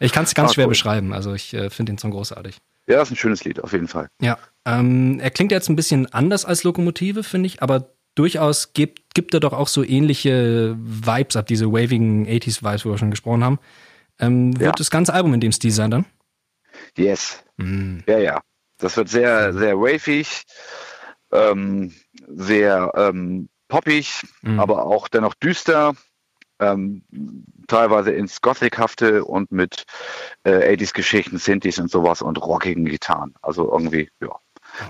ich 0.00 0.12
kann 0.12 0.24
es 0.24 0.34
ganz 0.34 0.50
ah, 0.50 0.54
schwer 0.54 0.66
cool. 0.66 0.70
beschreiben. 0.70 1.12
Also 1.12 1.34
ich 1.34 1.54
äh, 1.54 1.70
finde 1.70 1.92
den 1.92 1.98
Song 1.98 2.10
großartig. 2.10 2.58
Ja, 2.88 3.02
ist 3.02 3.10
ein 3.10 3.16
schönes 3.16 3.44
Lied, 3.44 3.62
auf 3.62 3.72
jeden 3.72 3.88
Fall. 3.88 4.08
Ja. 4.20 4.38
Ähm, 4.64 5.20
er 5.20 5.30
klingt 5.30 5.52
jetzt 5.52 5.68
ein 5.68 5.76
bisschen 5.76 6.12
anders 6.12 6.44
als 6.44 6.64
Lokomotive, 6.64 7.22
finde 7.22 7.46
ich, 7.46 7.62
aber 7.62 7.92
durchaus 8.16 8.72
gibt, 8.72 9.05
gibt 9.16 9.32
er 9.32 9.40
doch 9.40 9.54
auch 9.54 9.66
so 9.66 9.82
ähnliche 9.82 10.76
Vibes 10.78 11.36
ab, 11.36 11.46
diese 11.46 11.72
wavigen 11.72 12.28
80s-Vibes, 12.28 12.84
wo 12.84 12.90
wir 12.90 12.98
schon 12.98 13.10
gesprochen 13.10 13.42
haben. 13.42 13.58
Ähm, 14.20 14.52
wird 14.60 14.66
ja. 14.66 14.72
das 14.72 14.90
ganze 14.90 15.14
Album 15.14 15.32
in 15.32 15.40
dem 15.40 15.52
Stil 15.52 15.70
sein 15.70 15.90
dann? 15.90 16.04
Yes. 16.98 17.42
Mm. 17.56 18.00
Ja, 18.06 18.18
ja. 18.18 18.42
Das 18.76 18.94
wird 18.98 19.08
sehr, 19.08 19.54
sehr 19.54 19.78
wavig, 19.78 20.42
ähm, 21.32 21.94
sehr 22.28 22.92
ähm, 22.94 23.48
poppig, 23.68 24.22
mm. 24.42 24.60
aber 24.60 24.84
auch 24.84 25.08
dennoch 25.08 25.32
düster 25.32 25.94
ähm, 26.58 27.02
teilweise 27.66 28.12
ins 28.12 28.42
Gothic-hafte 28.42 29.24
und 29.24 29.50
mit 29.50 29.86
äh, 30.44 30.76
80s-Geschichten, 30.76 31.38
Synthes 31.38 31.78
und 31.78 31.90
sowas 31.90 32.20
und 32.20 32.36
rockigen 32.42 32.84
Gitarren. 32.84 33.34
Also 33.40 33.72
irgendwie, 33.72 34.10
ja, 34.20 34.38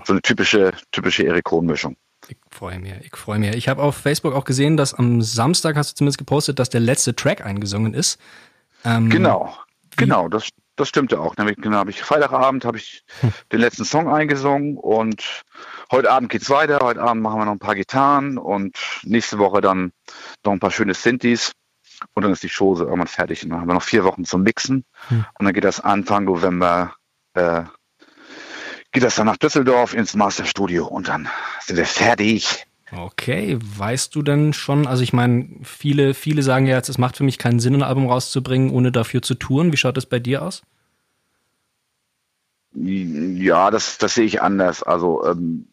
so 0.03 0.11
eine 0.11 0.21
typische, 0.21 0.73
typische 0.91 1.23
Erik 1.23 1.45
Kron-Mischung. 1.45 1.95
Ich 2.29 2.37
freue 2.51 2.79
mich, 2.79 2.93
ich 3.01 3.15
freue 3.15 3.39
mich. 3.39 3.55
Ich 3.55 3.69
habe 3.69 3.81
auf 3.81 3.95
Facebook 3.95 4.33
auch 4.33 4.45
gesehen, 4.45 4.77
dass 4.77 4.93
am 4.93 5.21
Samstag 5.21 5.75
hast 5.75 5.91
du 5.91 5.95
zumindest 5.95 6.17
gepostet, 6.17 6.59
dass 6.59 6.69
der 6.69 6.81
letzte 6.81 7.15
Track 7.15 7.45
eingesungen 7.45 7.93
ist. 7.93 8.19
Ähm, 8.83 9.09
genau, 9.09 9.55
genau, 9.95 10.27
das, 10.27 10.49
das 10.75 10.89
stimmte 10.89 11.19
auch. 11.19 11.37
Nämlich 11.37 11.57
genau, 11.57 11.77
habe 11.77 11.89
ich 11.89 12.01
Freitagabend 12.01 12.65
habe 12.65 12.77
ich 12.77 13.03
hm. 13.21 13.33
den 13.51 13.59
letzten 13.59 13.85
Song 13.85 14.09
eingesungen 14.09 14.77
und 14.77 15.43
heute 15.91 16.11
Abend 16.11 16.29
geht's 16.29 16.49
weiter. 16.49 16.79
Heute 16.81 17.01
Abend 17.01 17.23
machen 17.23 17.39
wir 17.39 17.45
noch 17.45 17.53
ein 17.53 17.59
paar 17.59 17.75
Gitarren 17.75 18.37
und 18.37 18.77
nächste 19.03 19.39
Woche 19.39 19.61
dann 19.61 19.91
noch 20.45 20.53
ein 20.53 20.59
paar 20.59 20.71
schöne 20.71 20.93
Synthes. 20.93 21.53
Und 22.13 22.23
dann 22.23 22.31
ist 22.31 22.43
die 22.43 22.49
Show 22.49 22.75
so 22.75 22.83
irgendwann 22.83 23.07
fertig. 23.07 23.43
Und 23.43 23.49
dann 23.49 23.61
haben 23.61 23.67
wir 23.67 23.73
noch 23.73 23.81
vier 23.81 24.03
Wochen 24.03 24.23
zum 24.23 24.43
Mixen. 24.43 24.85
Hm. 25.07 25.25
Und 25.39 25.45
dann 25.45 25.53
geht 25.53 25.63
das 25.63 25.79
Anfang 25.79 26.25
November, 26.25 26.93
äh, 27.33 27.63
geht 28.97 29.03
das 29.03 29.13
dann 29.13 29.27
nach 29.27 29.37
Düsseldorf 29.37 29.93
ins 29.93 30.15
Masterstudio 30.15 30.87
und 30.87 31.07
dann 31.07 31.29
sind 31.61 31.77
wir 31.77 31.85
fertig 31.85 32.65
Okay, 32.91 33.59
weißt 33.61 34.15
du 34.15 34.23
denn 34.23 34.53
schon, 34.53 34.87
also 34.87 35.03
ich 35.03 35.13
meine, 35.13 35.59
viele, 35.61 36.15
viele 36.15 36.41
sagen 36.41 36.65
ja 36.65 36.77
jetzt, 36.77 36.89
es 36.89 36.97
macht 36.97 37.15
für 37.15 37.23
mich 37.23 37.37
keinen 37.37 37.59
Sinn, 37.59 37.75
ein 37.75 37.83
Album 37.83 38.07
rauszubringen, 38.07 38.71
ohne 38.71 38.91
dafür 38.91 39.21
zu 39.21 39.35
touren. 39.35 39.71
Wie 39.71 39.77
schaut 39.77 39.97
das 39.97 40.07
bei 40.07 40.17
dir 40.17 40.41
aus? 40.41 40.63
Ja, 42.73 43.69
das, 43.69 43.99
das 43.99 44.15
sehe 44.15 44.25
ich 44.25 44.41
anders. 44.41 44.81
Also 44.81 45.23
ähm, 45.27 45.67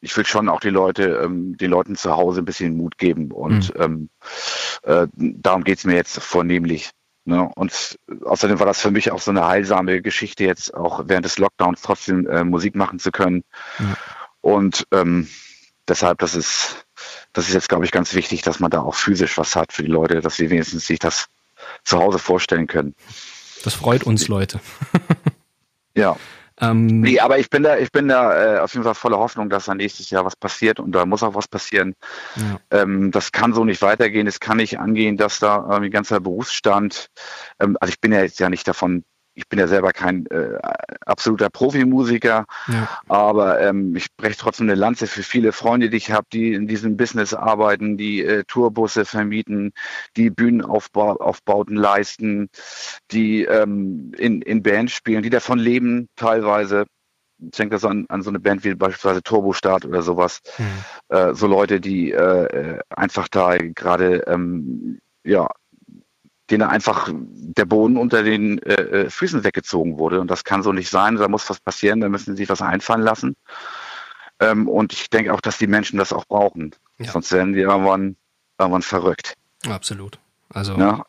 ich 0.00 0.16
will 0.16 0.24
schon 0.24 0.48
auch 0.48 0.60
die 0.60 0.70
Leute, 0.70 1.22
ähm, 1.24 1.56
den 1.56 1.70
Leuten 1.72 1.96
zu 1.96 2.16
Hause 2.16 2.42
ein 2.42 2.44
bisschen 2.44 2.76
Mut 2.76 2.98
geben. 2.98 3.32
Und 3.32 3.74
mhm. 3.74 3.82
ähm, 3.82 4.08
äh, 4.84 5.08
darum 5.16 5.64
geht's 5.64 5.84
mir 5.84 5.96
jetzt 5.96 6.22
vornehmlich. 6.22 6.92
Ne? 7.24 7.48
Und 7.54 7.98
außerdem 8.24 8.58
war 8.58 8.66
das 8.66 8.80
für 8.80 8.90
mich 8.90 9.10
auch 9.10 9.20
so 9.20 9.30
eine 9.30 9.46
heilsame 9.46 10.02
Geschichte, 10.02 10.44
jetzt 10.44 10.74
auch 10.74 11.02
während 11.06 11.24
des 11.24 11.38
Lockdowns 11.38 11.82
trotzdem 11.82 12.26
äh, 12.26 12.44
Musik 12.44 12.74
machen 12.74 12.98
zu 12.98 13.10
können. 13.10 13.44
Ja. 13.78 13.96
Und 14.40 14.86
ähm, 14.92 15.28
deshalb, 15.86 16.18
das 16.18 16.34
ist, 16.34 16.84
das 17.32 17.48
ist 17.48 17.54
jetzt, 17.54 17.68
glaube 17.68 17.84
ich, 17.84 17.92
ganz 17.92 18.14
wichtig, 18.14 18.42
dass 18.42 18.60
man 18.60 18.70
da 18.70 18.80
auch 18.80 18.94
physisch 18.94 19.38
was 19.38 19.54
hat 19.54 19.72
für 19.72 19.82
die 19.82 19.90
Leute, 19.90 20.20
dass 20.20 20.36
sie 20.36 20.50
wenigstens 20.50 20.86
sich 20.86 20.98
das 20.98 21.28
zu 21.84 21.98
Hause 21.98 22.18
vorstellen 22.18 22.66
können. 22.66 22.94
Das 23.64 23.74
freut 23.74 24.04
uns 24.04 24.26
Leute. 24.28 24.60
ja. 25.94 26.16
Ähm, 26.60 27.00
nee, 27.00 27.18
aber 27.18 27.38
ich 27.38 27.50
bin 27.50 27.62
da, 27.62 27.78
ich 27.78 27.90
bin 27.92 28.08
da 28.08 28.56
äh, 28.56 28.58
auf 28.60 28.72
jeden 28.72 28.84
Fall 28.84 28.94
voller 28.94 29.18
Hoffnung, 29.18 29.50
dass 29.50 29.66
da 29.66 29.74
nächstes 29.74 30.10
Jahr 30.10 30.24
was 30.24 30.36
passiert 30.36 30.80
und 30.80 30.92
da 30.92 31.06
muss 31.06 31.22
auch 31.22 31.34
was 31.34 31.48
passieren. 31.48 31.94
Ja. 32.36 32.82
Ähm, 32.82 33.10
das 33.10 33.32
kann 33.32 33.54
so 33.54 33.64
nicht 33.64 33.82
weitergehen. 33.82 34.26
Es 34.26 34.40
kann 34.40 34.58
nicht 34.58 34.78
angehen, 34.78 35.16
dass 35.16 35.38
da 35.38 35.66
irgendwie 35.68 35.90
ganzer 35.90 36.20
Berufsstand, 36.20 37.08
ähm, 37.60 37.76
also 37.80 37.90
ich 37.90 38.00
bin 38.00 38.12
ja 38.12 38.22
jetzt 38.22 38.40
ja 38.40 38.50
nicht 38.50 38.68
davon 38.68 39.04
ich 39.34 39.48
bin 39.48 39.58
ja 39.58 39.66
selber 39.66 39.92
kein 39.92 40.26
äh, 40.26 40.58
absoluter 41.06 41.48
Profimusiker, 41.50 42.44
ja. 42.68 42.88
aber 43.08 43.60
ähm, 43.60 43.96
ich 43.96 44.14
breche 44.16 44.36
trotzdem 44.36 44.66
eine 44.66 44.74
Lanze 44.74 45.06
für 45.06 45.22
viele 45.22 45.52
Freunde, 45.52 45.90
die 45.90 45.96
ich 45.96 46.10
habe, 46.10 46.26
die 46.32 46.52
in 46.52 46.66
diesem 46.66 46.96
Business 46.96 47.32
arbeiten, 47.32 47.96
die 47.96 48.22
äh, 48.22 48.44
Tourbusse 48.46 49.04
vermieten, 49.04 49.72
die 50.16 50.30
Bühnenaufbauten 50.30 51.76
leisten, 51.76 52.48
die 53.10 53.44
ähm, 53.44 54.12
in, 54.16 54.42
in 54.42 54.62
Bands 54.62 54.92
spielen, 54.92 55.22
die 55.22 55.30
davon 55.30 55.58
leben 55.58 56.08
teilweise. 56.16 56.84
Ich 57.38 57.58
denke 57.58 57.74
das 57.74 57.84
an, 57.84 58.06
an 58.08 58.22
so 58.22 58.30
eine 58.30 58.38
Band 58.38 58.62
wie 58.64 58.74
beispielsweise 58.74 59.22
Turbo 59.22 59.52
Start 59.52 59.84
oder 59.84 60.02
sowas. 60.02 60.40
Mhm. 60.58 61.16
Äh, 61.16 61.34
so 61.34 61.46
Leute, 61.46 61.80
die 61.80 62.12
äh, 62.12 62.78
einfach 62.90 63.28
da 63.28 63.56
gerade 63.56 64.24
ähm, 64.28 65.00
ja, 65.24 65.48
denen 66.52 66.68
einfach 66.68 67.08
der 67.12 67.64
Boden 67.64 67.96
unter 67.96 68.22
den 68.22 68.58
äh, 68.58 68.74
äh, 68.74 69.10
Füßen 69.10 69.42
weggezogen 69.42 69.98
wurde. 69.98 70.20
Und 70.20 70.30
das 70.30 70.44
kann 70.44 70.62
so 70.62 70.72
nicht 70.72 70.90
sein. 70.90 71.16
Da 71.16 71.28
muss 71.28 71.50
was 71.50 71.60
passieren. 71.60 72.00
Da 72.00 72.08
müssen 72.08 72.36
sie 72.36 72.42
sich 72.42 72.48
was 72.48 72.62
einfallen 72.62 73.02
lassen. 73.02 73.34
Ähm, 74.38 74.68
und 74.68 74.92
ich 74.92 75.10
denke 75.10 75.32
auch, 75.32 75.40
dass 75.40 75.58
die 75.58 75.66
Menschen 75.66 75.98
das 75.98 76.12
auch 76.12 76.26
brauchen. 76.26 76.74
Ja. 76.98 77.10
Sonst 77.10 77.32
werden 77.32 77.54
die 77.54 77.60
irgendwann, 77.60 78.16
irgendwann 78.58 78.82
verrückt. 78.82 79.34
Absolut. 79.66 80.18
Also. 80.50 80.76
Ja, 80.76 81.04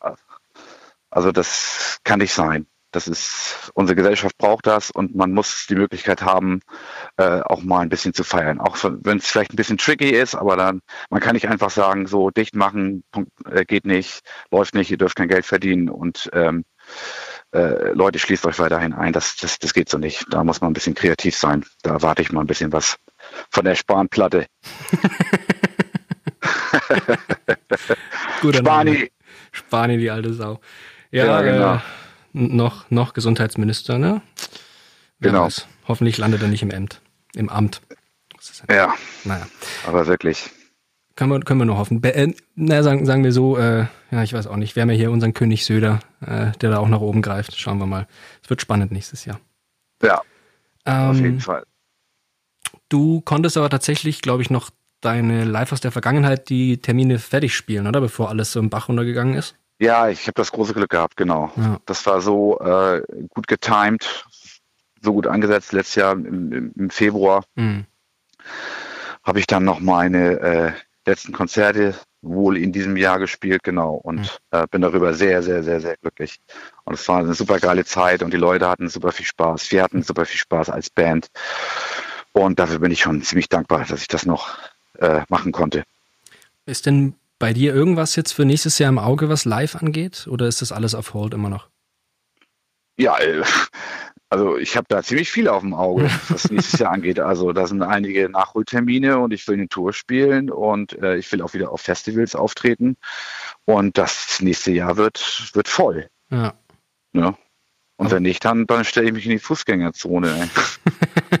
also 1.10 1.30
das 1.30 1.98
kann 2.02 2.18
nicht 2.18 2.32
sein. 2.32 2.66
Das 2.94 3.08
ist, 3.08 3.70
unsere 3.74 3.96
Gesellschaft 3.96 4.38
braucht 4.38 4.66
das 4.66 4.90
und 4.90 5.14
man 5.14 5.32
muss 5.32 5.66
die 5.68 5.74
Möglichkeit 5.74 6.22
haben, 6.22 6.60
äh, 7.16 7.40
auch 7.40 7.62
mal 7.62 7.80
ein 7.80 7.88
bisschen 7.88 8.14
zu 8.14 8.24
feiern. 8.24 8.60
Auch 8.60 8.76
wenn 8.82 9.18
es 9.18 9.26
vielleicht 9.26 9.52
ein 9.52 9.56
bisschen 9.56 9.78
tricky 9.78 10.10
ist, 10.10 10.34
aber 10.34 10.56
dann, 10.56 10.80
man 11.10 11.20
kann 11.20 11.34
nicht 11.34 11.48
einfach 11.48 11.70
sagen, 11.70 12.06
so 12.06 12.30
dicht 12.30 12.54
machen, 12.54 13.02
Punkt, 13.10 13.30
äh, 13.50 13.64
geht 13.64 13.84
nicht, 13.84 14.20
läuft 14.50 14.74
nicht, 14.74 14.90
ihr 14.90 14.98
dürft 14.98 15.16
kein 15.16 15.28
Geld 15.28 15.46
verdienen 15.46 15.88
und 15.88 16.30
ähm, 16.32 16.64
äh, 17.52 17.92
Leute, 17.92 18.18
schließt 18.18 18.46
euch 18.46 18.58
weiterhin 18.58 18.92
ein. 18.92 19.12
Das, 19.12 19.36
das, 19.36 19.58
das 19.58 19.74
geht 19.74 19.88
so 19.88 19.98
nicht. 19.98 20.26
Da 20.30 20.44
muss 20.44 20.60
man 20.60 20.70
ein 20.70 20.74
bisschen 20.74 20.94
kreativ 20.94 21.36
sein. 21.36 21.64
Da 21.82 21.94
erwarte 21.94 22.22
ich 22.22 22.32
mal 22.32 22.42
ein 22.42 22.46
bisschen 22.46 22.72
was 22.72 22.96
von 23.50 23.64
der 23.64 23.74
Spanplatte. 23.74 24.46
Spani. 28.52 29.10
Spani, 29.52 29.98
die 29.98 30.10
alte 30.10 30.32
Sau. 30.34 30.60
Ja, 31.10 31.26
ja 31.26 31.42
genau. 31.42 31.74
Äh, 31.74 31.80
noch, 32.34 32.90
noch 32.90 33.14
Gesundheitsminister, 33.14 33.98
ne? 33.98 34.20
Wer 35.18 35.30
genau. 35.30 35.44
Weiß. 35.44 35.66
Hoffentlich 35.88 36.18
landet 36.18 36.42
er 36.42 36.48
nicht 36.48 36.62
im 36.62 36.70
Amt. 36.70 37.00
Im 37.34 37.48
Amt. 37.48 37.80
Ja. 38.68 38.94
Naja. 39.24 39.46
Aber 39.86 40.06
wirklich. 40.06 40.50
Können 41.16 41.30
wir, 41.30 41.40
können 41.40 41.60
wir 41.60 41.64
nur 41.64 41.78
hoffen. 41.78 42.00
Be 42.00 42.14
äh, 42.14 42.34
na, 42.56 42.82
sagen, 42.82 43.06
sagen 43.06 43.22
wir 43.22 43.32
so, 43.32 43.56
äh, 43.56 43.86
ja, 44.10 44.22
ich 44.22 44.32
weiß 44.32 44.48
auch 44.48 44.56
nicht. 44.56 44.74
Wir 44.74 44.82
haben 44.82 44.90
ja 44.90 44.96
hier 44.96 45.12
unseren 45.12 45.32
König 45.32 45.64
Söder, 45.64 46.00
äh, 46.20 46.50
der 46.60 46.70
da 46.70 46.78
auch 46.78 46.88
nach 46.88 47.00
oben 47.00 47.22
greift. 47.22 47.58
Schauen 47.58 47.78
wir 47.78 47.86
mal. 47.86 48.06
Es 48.42 48.50
wird 48.50 48.60
spannend 48.60 48.90
nächstes 48.90 49.24
Jahr. 49.24 49.40
Ja. 50.02 50.22
Ähm, 50.84 51.10
auf 51.10 51.16
jeden 51.16 51.40
Fall. 51.40 51.64
Du 52.88 53.20
konntest 53.20 53.56
aber 53.56 53.70
tatsächlich, 53.70 54.22
glaube 54.22 54.42
ich, 54.42 54.50
noch 54.50 54.70
deine 55.00 55.44
Live 55.44 55.72
aus 55.72 55.80
der 55.80 55.92
Vergangenheit 55.92 56.48
die 56.48 56.78
Termine 56.78 57.18
fertig 57.18 57.54
spielen, 57.54 57.86
oder? 57.86 58.00
Bevor 58.00 58.28
alles 58.28 58.52
so 58.52 58.58
im 58.58 58.70
Bach 58.70 58.88
runtergegangen 58.88 59.34
ist? 59.34 59.56
Ja, 59.84 60.08
ich 60.08 60.22
habe 60.22 60.32
das 60.32 60.50
große 60.50 60.72
Glück 60.72 60.88
gehabt, 60.88 61.14
genau. 61.14 61.52
Ja. 61.56 61.78
Das 61.84 62.06
war 62.06 62.22
so 62.22 62.58
äh, 62.58 63.02
gut 63.28 63.46
getimed, 63.46 64.24
so 65.02 65.12
gut 65.12 65.26
angesetzt. 65.26 65.72
Letztes 65.74 65.96
Jahr 65.96 66.12
im, 66.12 66.72
im 66.74 66.88
Februar 66.88 67.44
mhm. 67.54 67.84
habe 69.22 69.40
ich 69.40 69.46
dann 69.46 69.64
noch 69.64 69.80
meine 69.80 70.40
äh, 70.40 70.72
letzten 71.04 71.34
Konzerte 71.34 71.94
wohl 72.22 72.56
in 72.56 72.72
diesem 72.72 72.96
Jahr 72.96 73.18
gespielt, 73.18 73.62
genau. 73.62 73.96
Und 73.96 74.20
mhm. 74.20 74.28
äh, 74.58 74.66
bin 74.70 74.80
darüber 74.80 75.12
sehr, 75.12 75.42
sehr, 75.42 75.62
sehr, 75.62 75.82
sehr 75.82 75.98
glücklich. 75.98 76.40
Und 76.84 76.94
es 76.94 77.06
war 77.06 77.18
eine 77.18 77.34
super 77.34 77.58
geile 77.58 77.84
Zeit 77.84 78.22
und 78.22 78.32
die 78.32 78.38
Leute 78.38 78.66
hatten 78.66 78.88
super 78.88 79.12
viel 79.12 79.26
Spaß. 79.26 79.70
Wir 79.70 79.82
hatten 79.82 80.02
super 80.02 80.24
viel 80.24 80.38
Spaß 80.38 80.70
als 80.70 80.88
Band. 80.88 81.28
Und 82.32 82.58
dafür 82.58 82.78
bin 82.78 82.90
ich 82.90 83.02
schon 83.02 83.20
ziemlich 83.20 83.50
dankbar, 83.50 83.84
dass 83.84 84.00
ich 84.00 84.08
das 84.08 84.24
noch 84.24 84.56
äh, 84.98 85.20
machen 85.28 85.52
konnte. 85.52 85.84
Ist 86.64 86.86
denn 86.86 87.16
bei 87.38 87.52
dir 87.52 87.74
irgendwas 87.74 88.16
jetzt 88.16 88.32
für 88.32 88.44
nächstes 88.44 88.78
Jahr 88.78 88.88
im 88.88 88.98
Auge, 88.98 89.28
was 89.28 89.44
live 89.44 89.76
angeht? 89.76 90.26
Oder 90.28 90.46
ist 90.46 90.62
das 90.62 90.72
alles 90.72 90.94
auf 90.94 91.14
Hold 91.14 91.34
immer 91.34 91.50
noch? 91.50 91.68
Ja, 92.96 93.18
äh, 93.18 93.42
also 94.30 94.56
ich 94.56 94.76
habe 94.76 94.86
da 94.88 95.02
ziemlich 95.02 95.30
viel 95.30 95.48
auf 95.48 95.60
dem 95.60 95.74
Auge, 95.74 96.10
was 96.28 96.50
nächstes 96.50 96.80
Jahr 96.80 96.92
angeht. 96.92 97.20
Also 97.20 97.52
da 97.52 97.66
sind 97.66 97.82
einige 97.82 98.28
Nachholtermine 98.28 99.18
und 99.18 99.32
ich 99.32 99.46
will 99.46 99.54
eine 99.54 99.68
Tour 99.68 99.92
spielen 99.92 100.50
und 100.50 100.92
äh, 101.00 101.16
ich 101.16 101.30
will 101.32 101.42
auch 101.42 101.54
wieder 101.54 101.70
auf 101.70 101.80
Festivals 101.80 102.34
auftreten. 102.34 102.96
Und 103.64 103.98
das 103.98 104.40
nächste 104.40 104.72
Jahr 104.72 104.96
wird, 104.96 105.50
wird 105.54 105.68
voll. 105.68 106.08
Ja. 106.30 106.54
ja. 107.12 107.36
Und 107.96 108.10
wenn 108.10 108.24
nicht, 108.24 108.44
dann, 108.44 108.66
dann 108.66 108.84
stelle 108.84 109.06
ich 109.06 109.12
mich 109.12 109.24
in 109.26 109.32
die 109.32 109.38
Fußgängerzone. 109.38 110.50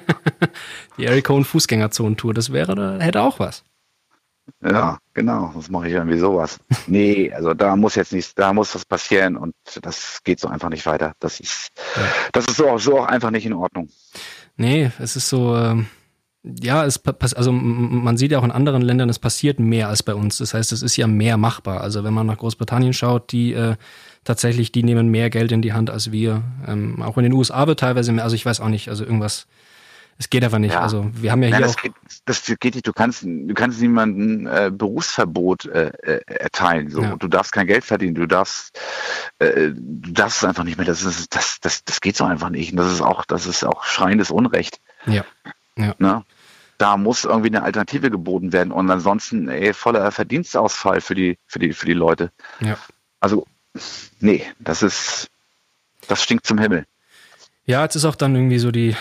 die 0.98 1.04
Eric 1.06 1.24
Cohn 1.24 1.44
Fußgängerzonentour, 1.44 2.32
das 2.32 2.52
wäre, 2.52 3.00
hätte 3.00 3.22
auch 3.22 3.40
was. 3.40 3.64
Ja, 4.62 4.98
genau. 5.12 5.52
Das 5.54 5.68
mache 5.68 5.88
ich 5.88 5.94
irgendwie 5.94 6.18
sowas. 6.18 6.58
Nee, 6.86 7.32
also 7.32 7.54
da 7.54 7.76
muss 7.76 7.94
jetzt 7.94 8.12
nichts, 8.12 8.34
da 8.34 8.52
muss 8.52 8.74
was 8.74 8.84
passieren 8.84 9.36
und 9.36 9.54
das 9.82 10.20
geht 10.24 10.40
so 10.40 10.48
einfach 10.48 10.70
nicht 10.70 10.86
weiter. 10.86 11.12
Das 11.20 11.40
ist, 11.40 11.68
das 12.32 12.46
ist 12.46 12.56
so, 12.56 12.76
so 12.78 12.98
auch 12.98 13.06
einfach 13.06 13.30
nicht 13.30 13.46
in 13.46 13.52
Ordnung. 13.52 13.88
Nee, 14.56 14.90
es 14.98 15.16
ist 15.16 15.28
so, 15.28 15.56
äh, 15.56 15.82
ja, 16.42 16.84
es 16.84 17.00
also 17.06 17.52
man 17.52 18.18
sieht 18.18 18.32
ja 18.32 18.38
auch 18.38 18.44
in 18.44 18.50
anderen 18.50 18.82
Ländern, 18.82 19.08
es 19.08 19.18
passiert 19.18 19.58
mehr 19.58 19.88
als 19.88 20.02
bei 20.02 20.14
uns. 20.14 20.38
Das 20.38 20.52
heißt, 20.52 20.72
es 20.72 20.82
ist 20.82 20.96
ja 20.96 21.06
mehr 21.06 21.36
machbar. 21.38 21.80
Also 21.80 22.04
wenn 22.04 22.12
man 22.12 22.26
nach 22.26 22.38
Großbritannien 22.38 22.92
schaut, 22.92 23.32
die 23.32 23.54
äh, 23.54 23.76
tatsächlich, 24.24 24.70
die 24.72 24.82
nehmen 24.82 25.08
mehr 25.08 25.30
Geld 25.30 25.52
in 25.52 25.62
die 25.62 25.72
Hand 25.72 25.88
als 25.90 26.12
wir. 26.12 26.42
Ähm, 26.66 27.02
auch 27.02 27.16
in 27.16 27.24
den 27.24 27.32
USA 27.32 27.66
wird 27.66 27.80
teilweise 27.80 28.12
mehr, 28.12 28.24
also 28.24 28.36
ich 28.36 28.44
weiß 28.44 28.60
auch 28.60 28.68
nicht, 28.68 28.88
also 28.88 29.04
irgendwas 29.04 29.46
es 30.18 30.30
geht 30.30 30.44
einfach 30.44 30.58
nicht. 30.58 30.72
Ja. 30.72 30.80
Also 30.80 31.10
wir 31.12 31.32
haben 31.32 31.42
ja 31.42 31.48
hier 31.48 31.56
Nein, 31.58 31.62
das, 31.62 31.76
auch 31.76 31.82
geht, 31.82 31.92
das 32.24 32.44
geht 32.44 32.74
nicht. 32.74 32.86
Du 32.86 32.92
kannst, 32.92 33.24
du 33.24 33.54
kannst 33.54 33.80
niemandem 33.80 34.46
äh, 34.46 34.70
Berufsverbot 34.70 35.66
äh, 35.66 35.90
äh, 36.02 36.20
erteilen. 36.26 36.90
So, 36.90 37.02
ja. 37.02 37.16
du 37.16 37.26
darfst 37.26 37.52
kein 37.52 37.66
Geld 37.66 37.84
verdienen. 37.84 38.14
Du 38.14 38.26
darfst, 38.26 38.78
äh, 39.38 39.70
du 39.74 40.12
darfst 40.12 40.38
es 40.38 40.44
einfach 40.44 40.64
nicht 40.64 40.76
mehr. 40.76 40.86
Das 40.86 41.02
ist, 41.02 41.34
das, 41.34 41.58
das, 41.60 41.84
das 41.84 42.00
geht 42.00 42.16
so 42.16 42.24
einfach 42.24 42.50
nicht. 42.50 42.70
Und 42.72 42.76
das 42.76 42.92
ist 42.92 43.00
auch, 43.00 43.24
das 43.24 43.46
ist 43.46 43.64
auch 43.64 43.84
schreiendes 43.84 44.30
Unrecht. 44.30 44.80
Ja. 45.06 45.24
ja. 45.76 45.94
Na? 45.98 46.18
Ne? 46.18 46.24
Da 46.78 46.96
muss 46.96 47.24
irgendwie 47.24 47.48
eine 47.48 47.62
Alternative 47.62 48.10
geboten 48.10 48.52
werden. 48.52 48.72
Und 48.72 48.90
ansonsten, 48.90 49.48
ey, 49.48 49.72
voller 49.74 50.10
Verdienstausfall 50.10 51.00
für 51.00 51.14
die, 51.14 51.38
für 51.46 51.58
die, 51.58 51.72
für 51.72 51.86
die 51.86 51.92
Leute. 51.92 52.30
Ja. 52.60 52.76
Also, 53.20 53.46
nee, 54.20 54.44
das 54.58 54.82
ist, 54.82 55.30
das 56.08 56.22
stinkt 56.22 56.46
zum 56.46 56.58
Himmel. 56.58 56.84
Ja, 57.66 57.82
jetzt 57.82 57.94
ist 57.94 58.04
auch 58.04 58.16
dann 58.16 58.34
irgendwie 58.34 58.58
so 58.58 58.70
die, 58.70 58.94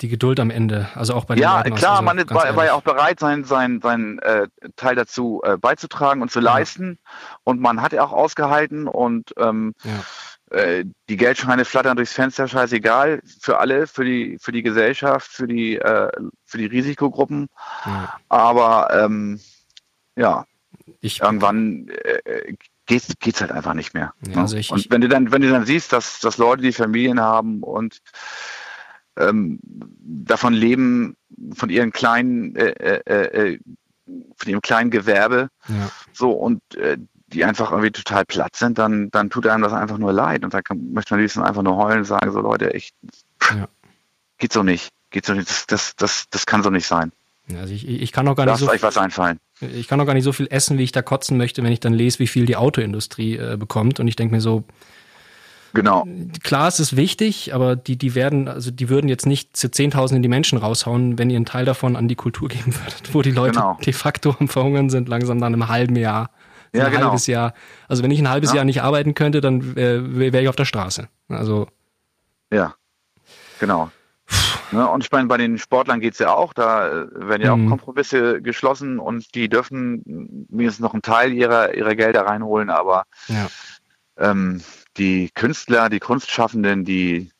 die 0.00 0.08
Geduld 0.08 0.40
am 0.40 0.50
Ende. 0.50 0.88
Also 0.94 1.14
auch 1.14 1.24
bei 1.24 1.34
den 1.34 1.42
Ja, 1.42 1.58
Leuten 1.58 1.74
klar, 1.74 1.92
also 1.92 2.02
man 2.02 2.18
war, 2.30 2.56
war, 2.56 2.64
ja 2.64 2.74
auch 2.74 2.82
bereit, 2.82 3.20
seinen 3.20 3.44
sein, 3.44 3.80
sein, 3.82 4.18
äh, 4.20 4.48
Teil 4.76 4.94
dazu 4.94 5.40
äh, 5.44 5.56
beizutragen 5.56 6.22
und 6.22 6.30
zu 6.30 6.40
leisten. 6.40 6.98
Und 7.44 7.60
man 7.60 7.82
hat 7.82 7.92
ja 7.92 8.04
auch 8.04 8.12
ausgehalten 8.12 8.86
und 8.86 9.32
ähm, 9.36 9.74
ja. 9.84 10.58
äh, 10.58 10.84
die 11.08 11.16
Geldscheine 11.16 11.64
flattern 11.64 11.96
durchs 11.96 12.12
Fenster, 12.12 12.48
scheißegal, 12.48 13.20
für 13.40 13.58
alle, 13.58 13.86
für 13.86 14.04
die, 14.04 14.38
für 14.40 14.52
die 14.52 14.62
Gesellschaft, 14.62 15.30
für 15.30 15.46
die, 15.46 15.76
äh, 15.76 16.10
für 16.44 16.58
die 16.58 16.66
Risikogruppen. 16.66 17.48
Ja. 17.86 18.14
Aber 18.28 18.88
ähm, 18.92 19.40
ja, 20.16 20.44
ich, 21.00 21.20
irgendwann 21.20 21.88
äh, 21.88 22.54
geht's, 22.86 23.14
geht's 23.20 23.40
halt 23.40 23.52
einfach 23.52 23.74
nicht 23.74 23.94
mehr. 23.94 24.12
Ja, 24.26 24.34
ne? 24.34 24.40
also 24.42 24.56
ich, 24.56 24.70
und 24.70 24.90
wenn 24.90 25.00
du 25.00 25.08
dann, 25.08 25.32
wenn 25.32 25.42
du 25.42 25.50
dann 25.50 25.64
siehst, 25.64 25.92
dass, 25.92 26.20
dass 26.20 26.38
Leute, 26.38 26.62
die 26.62 26.72
Familien 26.72 27.20
haben 27.20 27.62
und 27.62 28.00
ähm, 29.16 29.58
davon 29.62 30.54
leben, 30.54 31.16
von 31.54 31.70
ihren 31.70 31.92
kleinen 31.92 32.56
äh, 32.56 32.70
äh, 32.70 33.52
äh, 33.52 33.58
von 34.36 34.50
ihrem 34.50 34.60
kleinen 34.60 34.90
Gewerbe. 34.90 35.48
Ja. 35.68 35.90
So 36.12 36.32
und 36.32 36.60
äh, 36.76 36.96
die 37.32 37.44
einfach 37.44 37.70
irgendwie 37.70 37.92
total 37.92 38.24
platt 38.24 38.56
sind, 38.56 38.78
dann, 38.78 39.10
dann 39.10 39.30
tut 39.30 39.46
einem 39.46 39.62
das 39.62 39.72
einfach 39.72 39.98
nur 39.98 40.12
leid. 40.12 40.44
Und 40.44 40.52
dann 40.52 40.64
kann, 40.64 40.92
möchte 40.92 41.14
man 41.14 41.20
liebsten 41.20 41.42
einfach 41.42 41.62
nur 41.62 41.76
heulen 41.76 42.00
und 42.00 42.04
sagen, 42.04 42.32
so 42.32 42.40
Leute, 42.40 42.74
echt, 42.74 42.94
ja. 43.50 43.68
geht 44.38 44.52
so 44.52 44.62
nicht. 44.62 44.90
Geht 45.10 45.26
so 45.26 45.34
nicht. 45.34 45.48
Das, 45.48 45.66
das, 45.66 45.96
das, 45.96 46.24
das 46.30 46.46
kann 46.46 46.62
so 46.62 46.70
nicht 46.70 46.86
sein. 46.86 47.12
Also 47.56 47.74
ich, 47.74 47.88
ich 47.88 48.12
kann 48.12 48.28
auch 48.28 48.36
gar 48.36 48.46
nicht 48.46 48.58
so 48.58 48.68
euch 48.68 48.82
was 48.82 48.96
einfallen. 48.96 49.38
Ich 49.60 49.88
kann 49.88 50.00
auch 50.00 50.06
gar 50.06 50.14
nicht 50.14 50.24
so 50.24 50.32
viel 50.32 50.46
essen, 50.50 50.78
wie 50.78 50.84
ich 50.84 50.92
da 50.92 51.02
kotzen 51.02 51.36
möchte, 51.36 51.62
wenn 51.62 51.72
ich 51.72 51.80
dann 51.80 51.92
lese, 51.92 52.20
wie 52.20 52.28
viel 52.28 52.46
die 52.46 52.56
Autoindustrie 52.56 53.36
äh, 53.36 53.56
bekommt. 53.56 53.98
Und 53.98 54.08
ich 54.08 54.16
denke 54.16 54.34
mir 54.34 54.40
so, 54.40 54.64
Genau. 55.72 56.06
Klar, 56.42 56.68
es 56.68 56.80
ist 56.80 56.96
wichtig, 56.96 57.54
aber 57.54 57.76
die, 57.76 57.96
die 57.96 58.14
werden, 58.14 58.48
also 58.48 58.70
die 58.70 58.88
würden 58.88 59.08
jetzt 59.08 59.26
nicht 59.26 59.56
zu 59.56 59.70
Zehntausenden 59.70 60.22
die 60.22 60.28
Menschen 60.28 60.58
raushauen, 60.58 61.18
wenn 61.18 61.30
ihr 61.30 61.36
einen 61.36 61.46
Teil 61.46 61.64
davon 61.64 61.96
an 61.96 62.08
die 62.08 62.16
Kultur 62.16 62.48
geben 62.50 62.74
würdet, 62.74 63.14
wo 63.14 63.22
die 63.22 63.30
Leute 63.30 63.60
genau. 63.60 63.78
de 63.84 63.92
facto 63.92 64.36
am 64.38 64.48
Verhungern 64.48 64.90
sind, 64.90 65.08
langsam 65.08 65.38
nach 65.38 65.46
einem 65.46 65.68
halben 65.68 65.96
Jahr. 65.96 66.30
Ja, 66.72 66.86
ein 66.86 66.92
genau. 66.92 67.06
halbes 67.06 67.26
Jahr. 67.26 67.52
Also 67.88 68.02
wenn 68.02 68.12
ich 68.12 68.20
ein 68.20 68.30
halbes 68.30 68.50
ja. 68.50 68.56
Jahr 68.56 68.64
nicht 68.64 68.82
arbeiten 68.82 69.14
könnte, 69.14 69.40
dann 69.40 69.76
äh, 69.76 70.32
wäre 70.32 70.42
ich 70.42 70.48
auf 70.48 70.56
der 70.56 70.64
Straße. 70.64 71.08
Also. 71.28 71.66
Ja, 72.52 72.74
genau. 73.58 73.90
Ne, 74.72 74.88
und 74.88 75.02
ich 75.02 75.10
meine, 75.10 75.26
bei 75.26 75.36
den 75.36 75.58
Sportlern 75.58 76.00
geht 76.00 76.12
es 76.12 76.20
ja 76.20 76.32
auch, 76.32 76.52
da 76.52 76.88
äh, 76.88 77.28
werden 77.28 77.42
ja 77.42 77.56
mhm. 77.56 77.66
auch 77.66 77.70
Kompromisse 77.70 78.40
geschlossen 78.40 79.00
und 79.00 79.34
die 79.34 79.48
dürfen 79.48 80.46
mindestens 80.48 80.80
noch 80.80 80.92
einen 80.92 81.02
Teil 81.02 81.32
ihrer, 81.32 81.74
ihrer 81.74 81.96
Gelder 81.96 82.22
reinholen, 82.22 82.70
aber 82.70 83.04
ja. 83.26 83.48
ähm, 84.16 84.62
die 84.96 85.30
Künstler, 85.34 85.88
die 85.88 86.00
Kunstschaffenden, 86.00 86.84
die, 86.84 87.30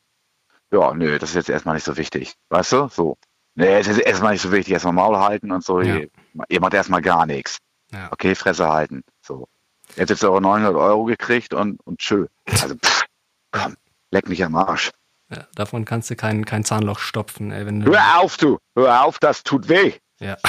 ja, 0.71 0.93
nö, 0.93 1.19
das 1.19 1.31
ist 1.31 1.35
jetzt 1.35 1.49
erstmal 1.49 1.75
nicht 1.75 1.83
so 1.83 1.97
wichtig. 1.97 2.35
Weißt 2.49 2.71
du? 2.71 2.87
So. 2.89 3.17
Nee, 3.55 3.79
es 3.79 3.87
ist 3.87 3.99
erstmal 3.99 4.33
nicht 4.33 4.41
so 4.41 4.51
wichtig, 4.51 4.73
erstmal 4.73 4.93
Maul 4.93 5.17
halten 5.17 5.51
und 5.51 5.63
so. 5.63 5.81
Ja. 5.81 5.97
Ihr, 5.97 6.09
ihr, 6.47 6.61
macht 6.61 6.73
erstmal 6.73 7.01
gar 7.01 7.25
nichts. 7.25 7.57
Ja. 7.91 8.09
Okay, 8.11 8.35
Fresse 8.35 8.69
halten. 8.69 9.03
So. 9.21 9.47
Jetzt 9.95 10.09
habt 10.11 10.23
ihr 10.23 10.31
eure 10.31 10.41
900 10.41 10.75
Euro 10.75 11.03
gekriegt 11.03 11.53
und, 11.53 11.79
und 11.85 11.99
tschö. 11.99 12.27
Also, 12.45 12.75
pff, 12.75 13.05
komm, 13.51 13.75
leck 14.11 14.29
mich 14.29 14.43
am 14.43 14.55
Arsch. 14.55 14.91
Ja, 15.29 15.47
davon 15.55 15.85
kannst 15.85 16.09
du 16.09 16.15
kein, 16.15 16.45
kein 16.45 16.63
Zahnloch 16.63 16.99
stopfen. 16.99 17.51
Ey, 17.51 17.65
wenn 17.65 17.81
du 17.81 17.91
Hör 17.91 18.19
auf, 18.19 18.37
du! 18.37 18.57
Hör 18.75 19.03
auf, 19.03 19.19
das 19.19 19.43
tut 19.43 19.67
weh! 19.69 19.93
Ja. 20.19 20.37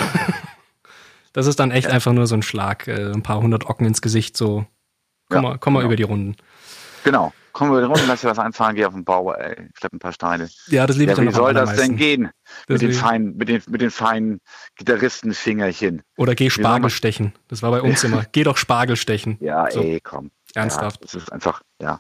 Das 1.33 1.47
ist 1.47 1.59
dann 1.59 1.71
echt 1.71 1.89
ja. 1.89 1.95
einfach 1.95 2.13
nur 2.13 2.27
so 2.27 2.35
ein 2.35 2.43
Schlag, 2.43 2.87
äh, 2.89 3.11
ein 3.11 3.23
paar 3.23 3.41
hundert 3.41 3.67
Ocken 3.67 3.87
ins 3.87 4.03
Gesicht, 4.03 4.37
so. 4.37 4.67
Komm 5.29 5.45
ja, 5.45 5.51
mal, 5.51 5.59
komm 5.59 5.73
mal 5.73 5.81
genau. 5.81 5.89
über 5.89 5.97
die 5.97 6.03
Runden. 6.03 6.37
Genau. 7.05 7.33
Kommen 7.53 7.73
wir 7.73 7.85
Runden, 7.85 8.05
lass 8.09 8.23
dir 8.23 8.29
was 8.29 8.39
einfahren, 8.39 8.75
geh 8.75 8.87
auf 8.87 8.95
den 8.95 9.05
Bau, 9.05 9.33
ey, 9.35 9.69
schlepp 9.75 9.93
ein 9.93 9.99
paar 9.99 10.13
Steine. 10.13 10.49
Ja, 10.69 10.87
das 10.87 10.97
liebe 10.97 11.13
ich 11.13 11.19
ja, 11.19 11.25
Wie 11.25 11.33
soll 11.33 11.53
das 11.53 11.77
denn 11.77 11.97
gehen? 11.97 12.31
mit 12.67 12.81
den, 12.81 12.93
feinen, 12.93 13.37
mit, 13.37 13.49
den, 13.49 13.63
mit 13.69 13.83
den 13.83 13.91
feinen 13.91 14.41
Gitarristenfingerchen. 14.77 16.03
Oder 16.17 16.35
geh 16.35 16.49
Spargel 16.49 16.89
stechen. 16.89 17.35
Das 17.49 17.63
war 17.63 17.71
bei 17.71 17.83
uns 17.83 18.05
immer. 18.05 18.25
Geh 18.33 18.45
doch 18.45 18.57
Spargel 18.57 18.97
stechen. 18.97 19.37
Ja, 19.41 19.71
so. 19.71 19.81
ey, 19.83 20.01
komm. 20.03 20.31
Ernsthaft. 20.55 21.01
Ja, 21.01 21.07
das 21.07 21.15
ist 21.15 21.33
einfach, 21.33 21.61
ja. 21.81 21.99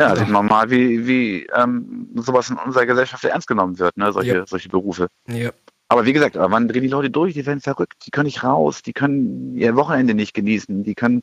Ja, 0.00 0.08
ja. 0.08 0.16
sieht 0.16 0.28
man 0.28 0.46
mal, 0.46 0.70
wie, 0.70 1.06
wie 1.06 1.46
ähm, 1.54 2.08
sowas 2.16 2.48
in 2.48 2.56
unserer 2.56 2.86
Gesellschaft 2.86 3.22
ernst 3.24 3.46
genommen 3.46 3.78
wird, 3.78 3.96
ne? 3.96 4.12
solche, 4.12 4.34
ja. 4.34 4.46
solche 4.46 4.68
Berufe. 4.70 5.08
Ja. 5.28 5.50
Aber 5.88 6.06
wie 6.06 6.12
gesagt, 6.12 6.36
wann 6.36 6.66
drehen 6.66 6.82
die 6.82 6.88
Leute 6.88 7.10
durch? 7.10 7.34
Die 7.34 7.46
werden 7.46 7.60
verrückt. 7.60 8.06
Die 8.06 8.10
können 8.10 8.26
nicht 8.26 8.42
raus. 8.42 8.82
Die 8.82 8.92
können 8.94 9.54
ihr 9.54 9.76
Wochenende 9.76 10.14
nicht 10.14 10.34
genießen. 10.34 10.82
Die 10.82 10.94
können, 10.94 11.22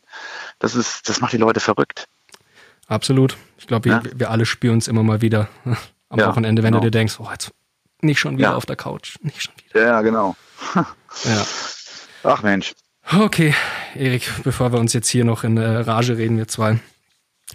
das 0.59 0.75
ist, 0.75 1.09
das 1.09 1.19
macht 1.19 1.33
die 1.33 1.37
Leute 1.37 1.59
verrückt. 1.59 2.07
Absolut. 2.91 3.37
Ich 3.57 3.67
glaube, 3.67 3.89
wir, 3.89 4.01
wir, 4.15 4.29
alle 4.31 4.45
spüren 4.45 4.73
uns 4.75 4.89
immer 4.89 5.01
mal 5.01 5.21
wieder 5.21 5.47
am 6.09 6.19
ja, 6.19 6.27
Wochenende, 6.27 6.61
wenn 6.61 6.73
genau. 6.73 6.83
du 6.83 6.87
dir 6.87 6.91
denkst, 6.91 7.15
oh, 7.19 7.27
jetzt 7.31 7.51
nicht 8.01 8.19
schon 8.19 8.37
wieder 8.37 8.49
ja. 8.49 8.55
auf 8.55 8.65
der 8.65 8.75
Couch. 8.75 9.15
Nicht 9.21 9.43
schon 9.43 9.53
wieder. 9.63 9.85
Ja, 9.85 10.01
genau. 10.01 10.35
ja. 10.75 11.45
Ach 12.23 12.43
Mensch. 12.43 12.73
Okay, 13.17 13.55
Erik, 13.95 14.29
bevor 14.43 14.73
wir 14.73 14.79
uns 14.79 14.91
jetzt 14.91 15.07
hier 15.07 15.23
noch 15.23 15.45
in 15.45 15.55
äh, 15.55 15.65
Rage 15.65 16.17
reden, 16.17 16.37
wir 16.37 16.49
zwei. 16.49 16.79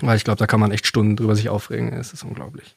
Weil 0.00 0.16
ich 0.16 0.24
glaube, 0.24 0.38
da 0.38 0.46
kann 0.46 0.58
man 0.58 0.70
echt 0.70 0.86
Stunden 0.86 1.16
drüber 1.16 1.36
sich 1.36 1.50
aufregen. 1.50 1.92
Es 1.92 2.14
ist 2.14 2.22
unglaublich. 2.22 2.74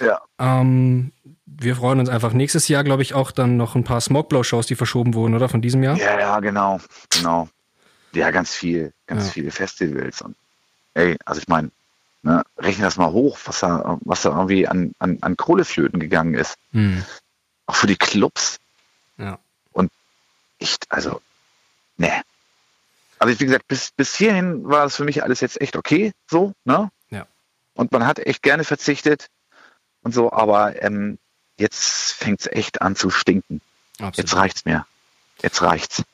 Ja. 0.00 0.20
Ähm, 0.38 1.12
wir 1.44 1.76
freuen 1.76 2.00
uns 2.00 2.08
einfach 2.08 2.32
nächstes 2.32 2.68
Jahr, 2.68 2.84
glaube 2.84 3.02
ich, 3.02 3.12
auch 3.12 3.32
dann 3.32 3.58
noch 3.58 3.74
ein 3.74 3.84
paar 3.84 4.00
Smogblow-Shows, 4.00 4.66
die 4.66 4.76
verschoben 4.76 5.12
wurden, 5.12 5.34
oder? 5.34 5.50
Von 5.50 5.60
diesem 5.60 5.82
Jahr? 5.82 5.98
Ja, 5.98 6.18
ja, 6.18 6.40
genau. 6.40 6.80
Genau. 7.10 7.50
Ja, 8.14 8.30
ganz 8.30 8.54
viel. 8.54 8.94
Ganz 9.06 9.26
ja. 9.26 9.32
viele 9.32 9.50
Festivals. 9.50 10.22
Und 10.22 10.36
ey, 10.94 11.16
also 11.26 11.40
ich 11.40 11.48
meine, 11.48 11.70
ne, 12.22 12.42
rechne 12.56 12.84
das 12.84 12.96
mal 12.96 13.12
hoch, 13.12 13.38
was 13.44 13.60
da, 13.60 13.98
was 14.02 14.22
da 14.22 14.30
irgendwie 14.30 14.66
an, 14.66 14.92
an, 14.98 15.18
an 15.20 15.36
Kohleflöten 15.36 16.00
gegangen 16.00 16.34
ist. 16.34 16.56
Hm. 16.72 17.04
Auch 17.66 17.76
für 17.76 17.86
die 17.86 17.96
Clubs. 17.96 18.58
Ja. 19.16 19.38
Und 19.72 19.90
echt, 20.58 20.90
also, 20.90 21.20
ne. 21.96 22.22
Also 23.18 23.40
wie 23.40 23.44
gesagt, 23.44 23.66
bis, 23.68 23.90
bis 23.90 24.14
hierhin 24.14 24.68
war 24.68 24.86
es 24.86 24.96
für 24.96 25.04
mich 25.04 25.22
alles 25.22 25.40
jetzt 25.40 25.60
echt 25.60 25.76
okay, 25.76 26.12
so, 26.30 26.54
ne? 26.64 26.90
Ja. 27.10 27.26
Und 27.74 27.92
man 27.92 28.06
hat 28.06 28.18
echt 28.20 28.42
gerne 28.42 28.64
verzichtet 28.64 29.28
und 30.02 30.12
so, 30.14 30.32
aber 30.32 30.80
ähm, 30.82 31.18
jetzt 31.56 32.12
fängt 32.12 32.40
es 32.40 32.46
echt 32.46 32.80
an 32.80 32.96
zu 32.96 33.10
stinken. 33.10 33.60
Absolut. 33.98 34.16
Jetzt 34.16 34.36
reicht's 34.36 34.64
mir. 34.64 34.86
Jetzt 35.42 35.62
reicht's. 35.62 36.04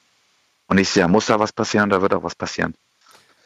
Und 0.66 0.76
nächstes 0.76 0.96
Jahr 0.96 1.08
muss 1.08 1.26
da 1.26 1.38
was 1.38 1.52
passieren, 1.52 1.90
da 1.90 2.00
wird 2.00 2.14
auch 2.14 2.22
was 2.22 2.34
passieren. 2.34 2.74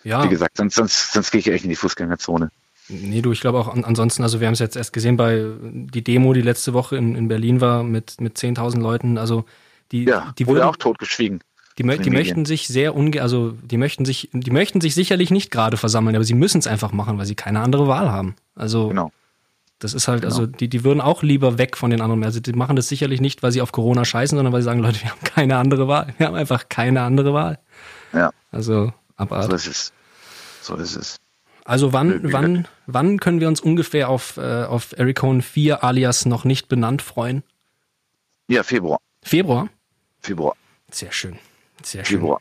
Ja. 0.08 0.24
Wie 0.24 0.28
gesagt, 0.28 0.56
sonst, 0.56 0.74
sonst, 0.74 1.12
sonst 1.12 1.30
gehe 1.30 1.40
ich 1.40 1.48
echt 1.48 1.64
in 1.64 1.70
die 1.70 1.76
Fußgängerzone. 1.76 2.50
Nee, 2.88 3.20
du, 3.20 3.30
ich 3.32 3.42
glaube 3.42 3.58
auch 3.58 3.68
an, 3.68 3.84
ansonsten, 3.84 4.22
also 4.22 4.40
wir 4.40 4.46
haben 4.46 4.54
es 4.54 4.58
jetzt 4.58 4.74
erst 4.74 4.94
gesehen 4.94 5.18
bei 5.18 5.44
die 5.60 6.02
Demo, 6.02 6.32
die 6.32 6.40
letzte 6.40 6.72
Woche 6.72 6.96
in, 6.96 7.14
in 7.14 7.28
Berlin 7.28 7.60
war 7.60 7.82
mit, 7.82 8.18
mit 8.18 8.38
10.000 8.38 8.80
Leuten, 8.80 9.18
also 9.18 9.44
die, 9.92 10.04
ja, 10.04 10.32
die 10.38 10.46
wurde 10.46 10.60
würden, 10.60 10.68
auch 10.70 10.76
totgeschwiegen. 10.76 11.40
Die, 11.76 11.84
mö 11.84 11.98
die 11.98 12.08
möchten 12.08 12.46
sich 12.46 12.66
sehr 12.68 12.96
unge, 12.96 13.20
also 13.20 13.52
die 13.62 13.76
möchten 13.76 14.06
sich, 14.06 14.30
die 14.32 14.50
möchten 14.50 14.80
sich 14.80 14.94
sicherlich 14.94 15.30
nicht 15.30 15.50
gerade 15.50 15.76
versammeln, 15.76 16.16
aber 16.16 16.24
sie 16.24 16.34
müssen 16.34 16.58
es 16.58 16.66
einfach 16.66 16.92
machen, 16.92 17.18
weil 17.18 17.26
sie 17.26 17.34
keine 17.34 17.60
andere 17.60 17.86
Wahl 17.86 18.10
haben. 18.10 18.34
Also 18.54 18.88
genau. 18.88 19.12
das 19.78 19.92
ist 19.92 20.08
halt, 20.08 20.24
also 20.24 20.38
genau. 20.38 20.48
also 20.48 20.58
die, 20.58 20.68
die 20.68 20.84
würden 20.84 21.02
auch 21.02 21.22
lieber 21.22 21.58
weg 21.58 21.76
von 21.76 21.90
den 21.90 22.00
anderen. 22.00 22.24
Also 22.24 22.40
die 22.40 22.54
machen 22.54 22.76
das 22.76 22.88
sicherlich 22.88 23.20
nicht, 23.20 23.42
weil 23.42 23.52
sie 23.52 23.60
auf 23.60 23.72
Corona 23.72 24.06
scheißen, 24.06 24.36
sondern 24.36 24.54
weil 24.54 24.62
sie 24.62 24.66
sagen, 24.66 24.80
Leute, 24.82 25.02
wir 25.02 25.10
haben 25.10 25.22
keine 25.22 25.58
andere 25.58 25.86
Wahl. 25.86 26.14
Wir 26.16 26.26
haben 26.26 26.34
einfach 26.34 26.70
keine 26.70 27.02
andere 27.02 27.34
Wahl. 27.34 27.58
Ja. 28.14 28.30
Also 28.50 28.92
abartig. 29.16 29.50
So 29.50 29.56
ist 29.56 29.66
es. 29.66 29.92
So 30.62 30.76
ist 30.76 30.96
es. 30.96 31.16
Also 31.64 31.92
wann, 31.92 32.32
wann, 32.32 32.66
wann 32.86 33.20
können 33.20 33.40
wir 33.40 33.48
uns 33.48 33.60
ungefähr 33.60 34.08
auf, 34.08 34.38
äh, 34.38 34.64
auf 34.64 34.98
Eric 34.98 35.18
Cohn 35.18 35.42
4 35.42 35.84
alias 35.84 36.24
noch 36.24 36.44
nicht 36.44 36.68
benannt 36.68 37.02
freuen? 37.02 37.42
Ja, 38.48 38.62
Februar. 38.62 38.98
Februar? 39.22 39.68
Februar. 40.20 40.56
Sehr 40.90 41.12
schön. 41.12 41.38
Sehr 41.82 42.06
schön. 42.06 42.20
Februar. 42.20 42.40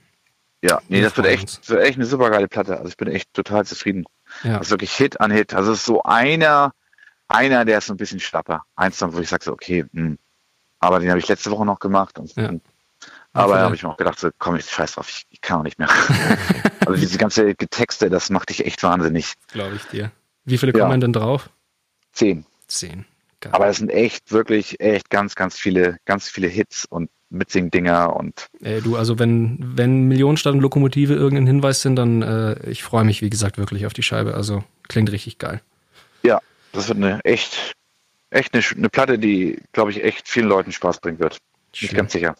Ja, 0.61 0.81
nee, 0.87 1.01
das 1.01 1.15
wird 1.17 1.27
echt, 1.27 1.69
wird 1.69 1.83
echt 1.83 1.97
eine 1.97 2.05
super 2.05 2.29
geile 2.29 2.47
Platte. 2.47 2.77
Also 2.77 2.87
ich 2.87 2.97
bin 2.97 3.09
echt 3.09 3.33
total 3.33 3.65
zufrieden. 3.65 4.05
Ja. 4.43 4.59
Das 4.59 4.67
ist 4.67 4.71
wirklich 4.71 4.95
Hit 4.95 5.19
an 5.19 5.31
Hit. 5.31 5.53
Also 5.53 5.73
es 5.73 5.79
ist 5.79 5.85
so 5.85 6.03
einer, 6.03 6.71
einer, 7.27 7.65
der 7.65 7.79
ist 7.79 7.87
so 7.87 7.93
ein 7.93 7.97
bisschen 7.97 8.21
schlapper. 8.21 8.63
Eins 8.75 8.97
dann, 8.97 9.13
wo 9.13 9.19
ich 9.19 9.29
sage 9.29 9.43
so, 9.43 9.51
okay, 9.51 9.85
mh. 9.91 10.01
Hm. 10.01 10.17
aber 10.79 10.99
den 10.99 11.09
habe 11.09 11.19
ich 11.19 11.27
letzte 11.27 11.51
Woche 11.51 11.65
noch 11.65 11.79
gemacht. 11.79 12.17
Und, 12.17 12.33
ja. 12.35 12.51
aber 13.33 13.55
da 13.55 13.63
habe 13.63 13.75
ich 13.75 13.83
mir 13.83 13.89
auch 13.89 13.97
gedacht, 13.97 14.19
so, 14.19 14.29
komm, 14.39 14.55
ich 14.55 14.69
scheiß 14.69 14.93
drauf, 14.93 15.09
ich, 15.09 15.27
ich 15.29 15.41
kann 15.41 15.59
auch 15.59 15.63
nicht 15.63 15.77
mehr. 15.77 15.89
also 16.87 16.99
diese 16.99 17.17
ganze 17.17 17.55
Getexte, 17.55 18.09
das 18.09 18.29
macht 18.29 18.49
dich 18.49 18.65
echt 18.65 18.83
wahnsinnig. 18.83 19.33
Glaube 19.51 19.75
ich 19.75 19.83
dir. 19.83 20.11
Wie 20.45 20.57
viele 20.57 20.73
kommen 20.73 21.01
denn 21.01 21.13
drauf? 21.13 21.49
Zehn. 22.13 22.45
Zehn. 22.67 23.05
Geil. 23.39 23.53
Aber 23.53 23.67
es 23.67 23.77
sind 23.77 23.89
echt, 23.89 24.31
wirklich, 24.31 24.79
echt 24.79 25.09
ganz, 25.09 25.35
ganz 25.35 25.57
viele, 25.57 25.97
ganz 26.05 26.27
viele 26.27 26.47
Hits 26.47 26.85
und 26.89 27.09
Mitsing-Dinger 27.29 28.15
und. 28.15 28.47
Ey, 28.61 28.81
du, 28.81 28.95
also 28.95 29.19
wenn, 29.19 29.57
wenn 29.75 30.07
Millionenstadt 30.07 30.53
und 30.53 30.61
Lokomotive 30.61 31.13
irgendein 31.13 31.45
Hinweis 31.45 31.81
sind, 31.81 31.95
dann 31.97 32.21
äh, 32.21 32.69
ich 32.69 32.83
freue 32.83 33.03
mich, 33.03 33.21
wie 33.21 33.29
gesagt, 33.29 33.57
wirklich 33.57 33.85
auf 33.85 33.93
die 33.93 34.03
Scheibe. 34.03 34.33
Also 34.33 34.63
klingt 34.87 35.11
richtig 35.11 35.37
geil. 35.37 35.61
Ja, 36.23 36.41
das 36.71 36.87
wird 36.87 36.97
eine 36.97 37.23
echt, 37.25 37.73
echt 38.31 38.53
eine, 38.53 38.63
eine 38.75 38.89
Platte, 38.89 39.19
die, 39.19 39.61
glaube 39.71 39.91
ich, 39.91 40.03
echt 40.03 40.27
vielen 40.27 40.47
Leuten 40.47 40.71
Spaß 40.71 40.99
bringen 40.99 41.19
wird. 41.19 41.37
Schön. 41.73 41.87
Bin 41.87 41.95
ich 41.95 41.97
ganz 41.97 42.11
sicher. 42.13 42.35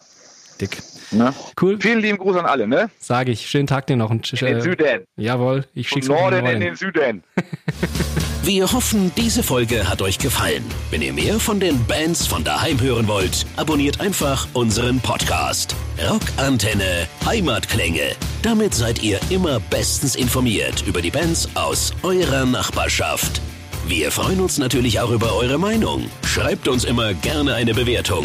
Dick. 0.60 0.78
Ne? 1.10 1.32
Cool. 1.60 1.78
Vielen 1.80 2.00
lieben 2.00 2.18
Gruß 2.18 2.36
an 2.36 2.46
alle, 2.46 2.66
ne? 2.66 2.90
Sage 2.98 3.32
ich. 3.32 3.48
Schönen 3.48 3.66
Tag 3.66 3.86
dir 3.86 3.96
noch. 3.96 4.10
in 4.10 4.20
den 4.22 4.60
Süden. 4.60 5.04
Jawohl, 5.16 5.64
ich 5.74 5.88
schick's 5.88 6.08
Norden 6.08 6.44
in 6.46 6.60
den 6.60 6.76
Süden. 6.76 7.22
Wir 8.42 8.72
hoffen, 8.72 9.12
diese 9.14 9.42
Folge 9.42 9.90
hat 9.90 10.00
euch 10.00 10.18
gefallen. 10.18 10.64
Wenn 10.90 11.02
ihr 11.02 11.12
mehr 11.12 11.38
von 11.38 11.60
den 11.60 11.84
Bands 11.84 12.26
von 12.26 12.44
daheim 12.44 12.80
hören 12.80 13.06
wollt, 13.06 13.44
abonniert 13.56 14.00
einfach 14.00 14.48
unseren 14.54 15.00
Podcast. 15.00 15.76
Rockantenne 16.08 17.06
Heimatklänge. 17.26 18.12
Damit 18.42 18.72
seid 18.72 19.02
ihr 19.02 19.20
immer 19.28 19.60
bestens 19.60 20.16
informiert 20.16 20.82
über 20.86 21.02
die 21.02 21.10
Bands 21.10 21.48
aus 21.56 21.92
eurer 22.02 22.46
Nachbarschaft. 22.46 23.42
Wir 23.86 24.10
freuen 24.10 24.40
uns 24.40 24.56
natürlich 24.56 24.98
auch 25.00 25.10
über 25.10 25.34
eure 25.34 25.58
Meinung. 25.58 26.08
Schreibt 26.24 26.68
uns 26.68 26.84
immer 26.84 27.12
gerne 27.14 27.54
eine 27.54 27.74
Bewertung. 27.74 28.24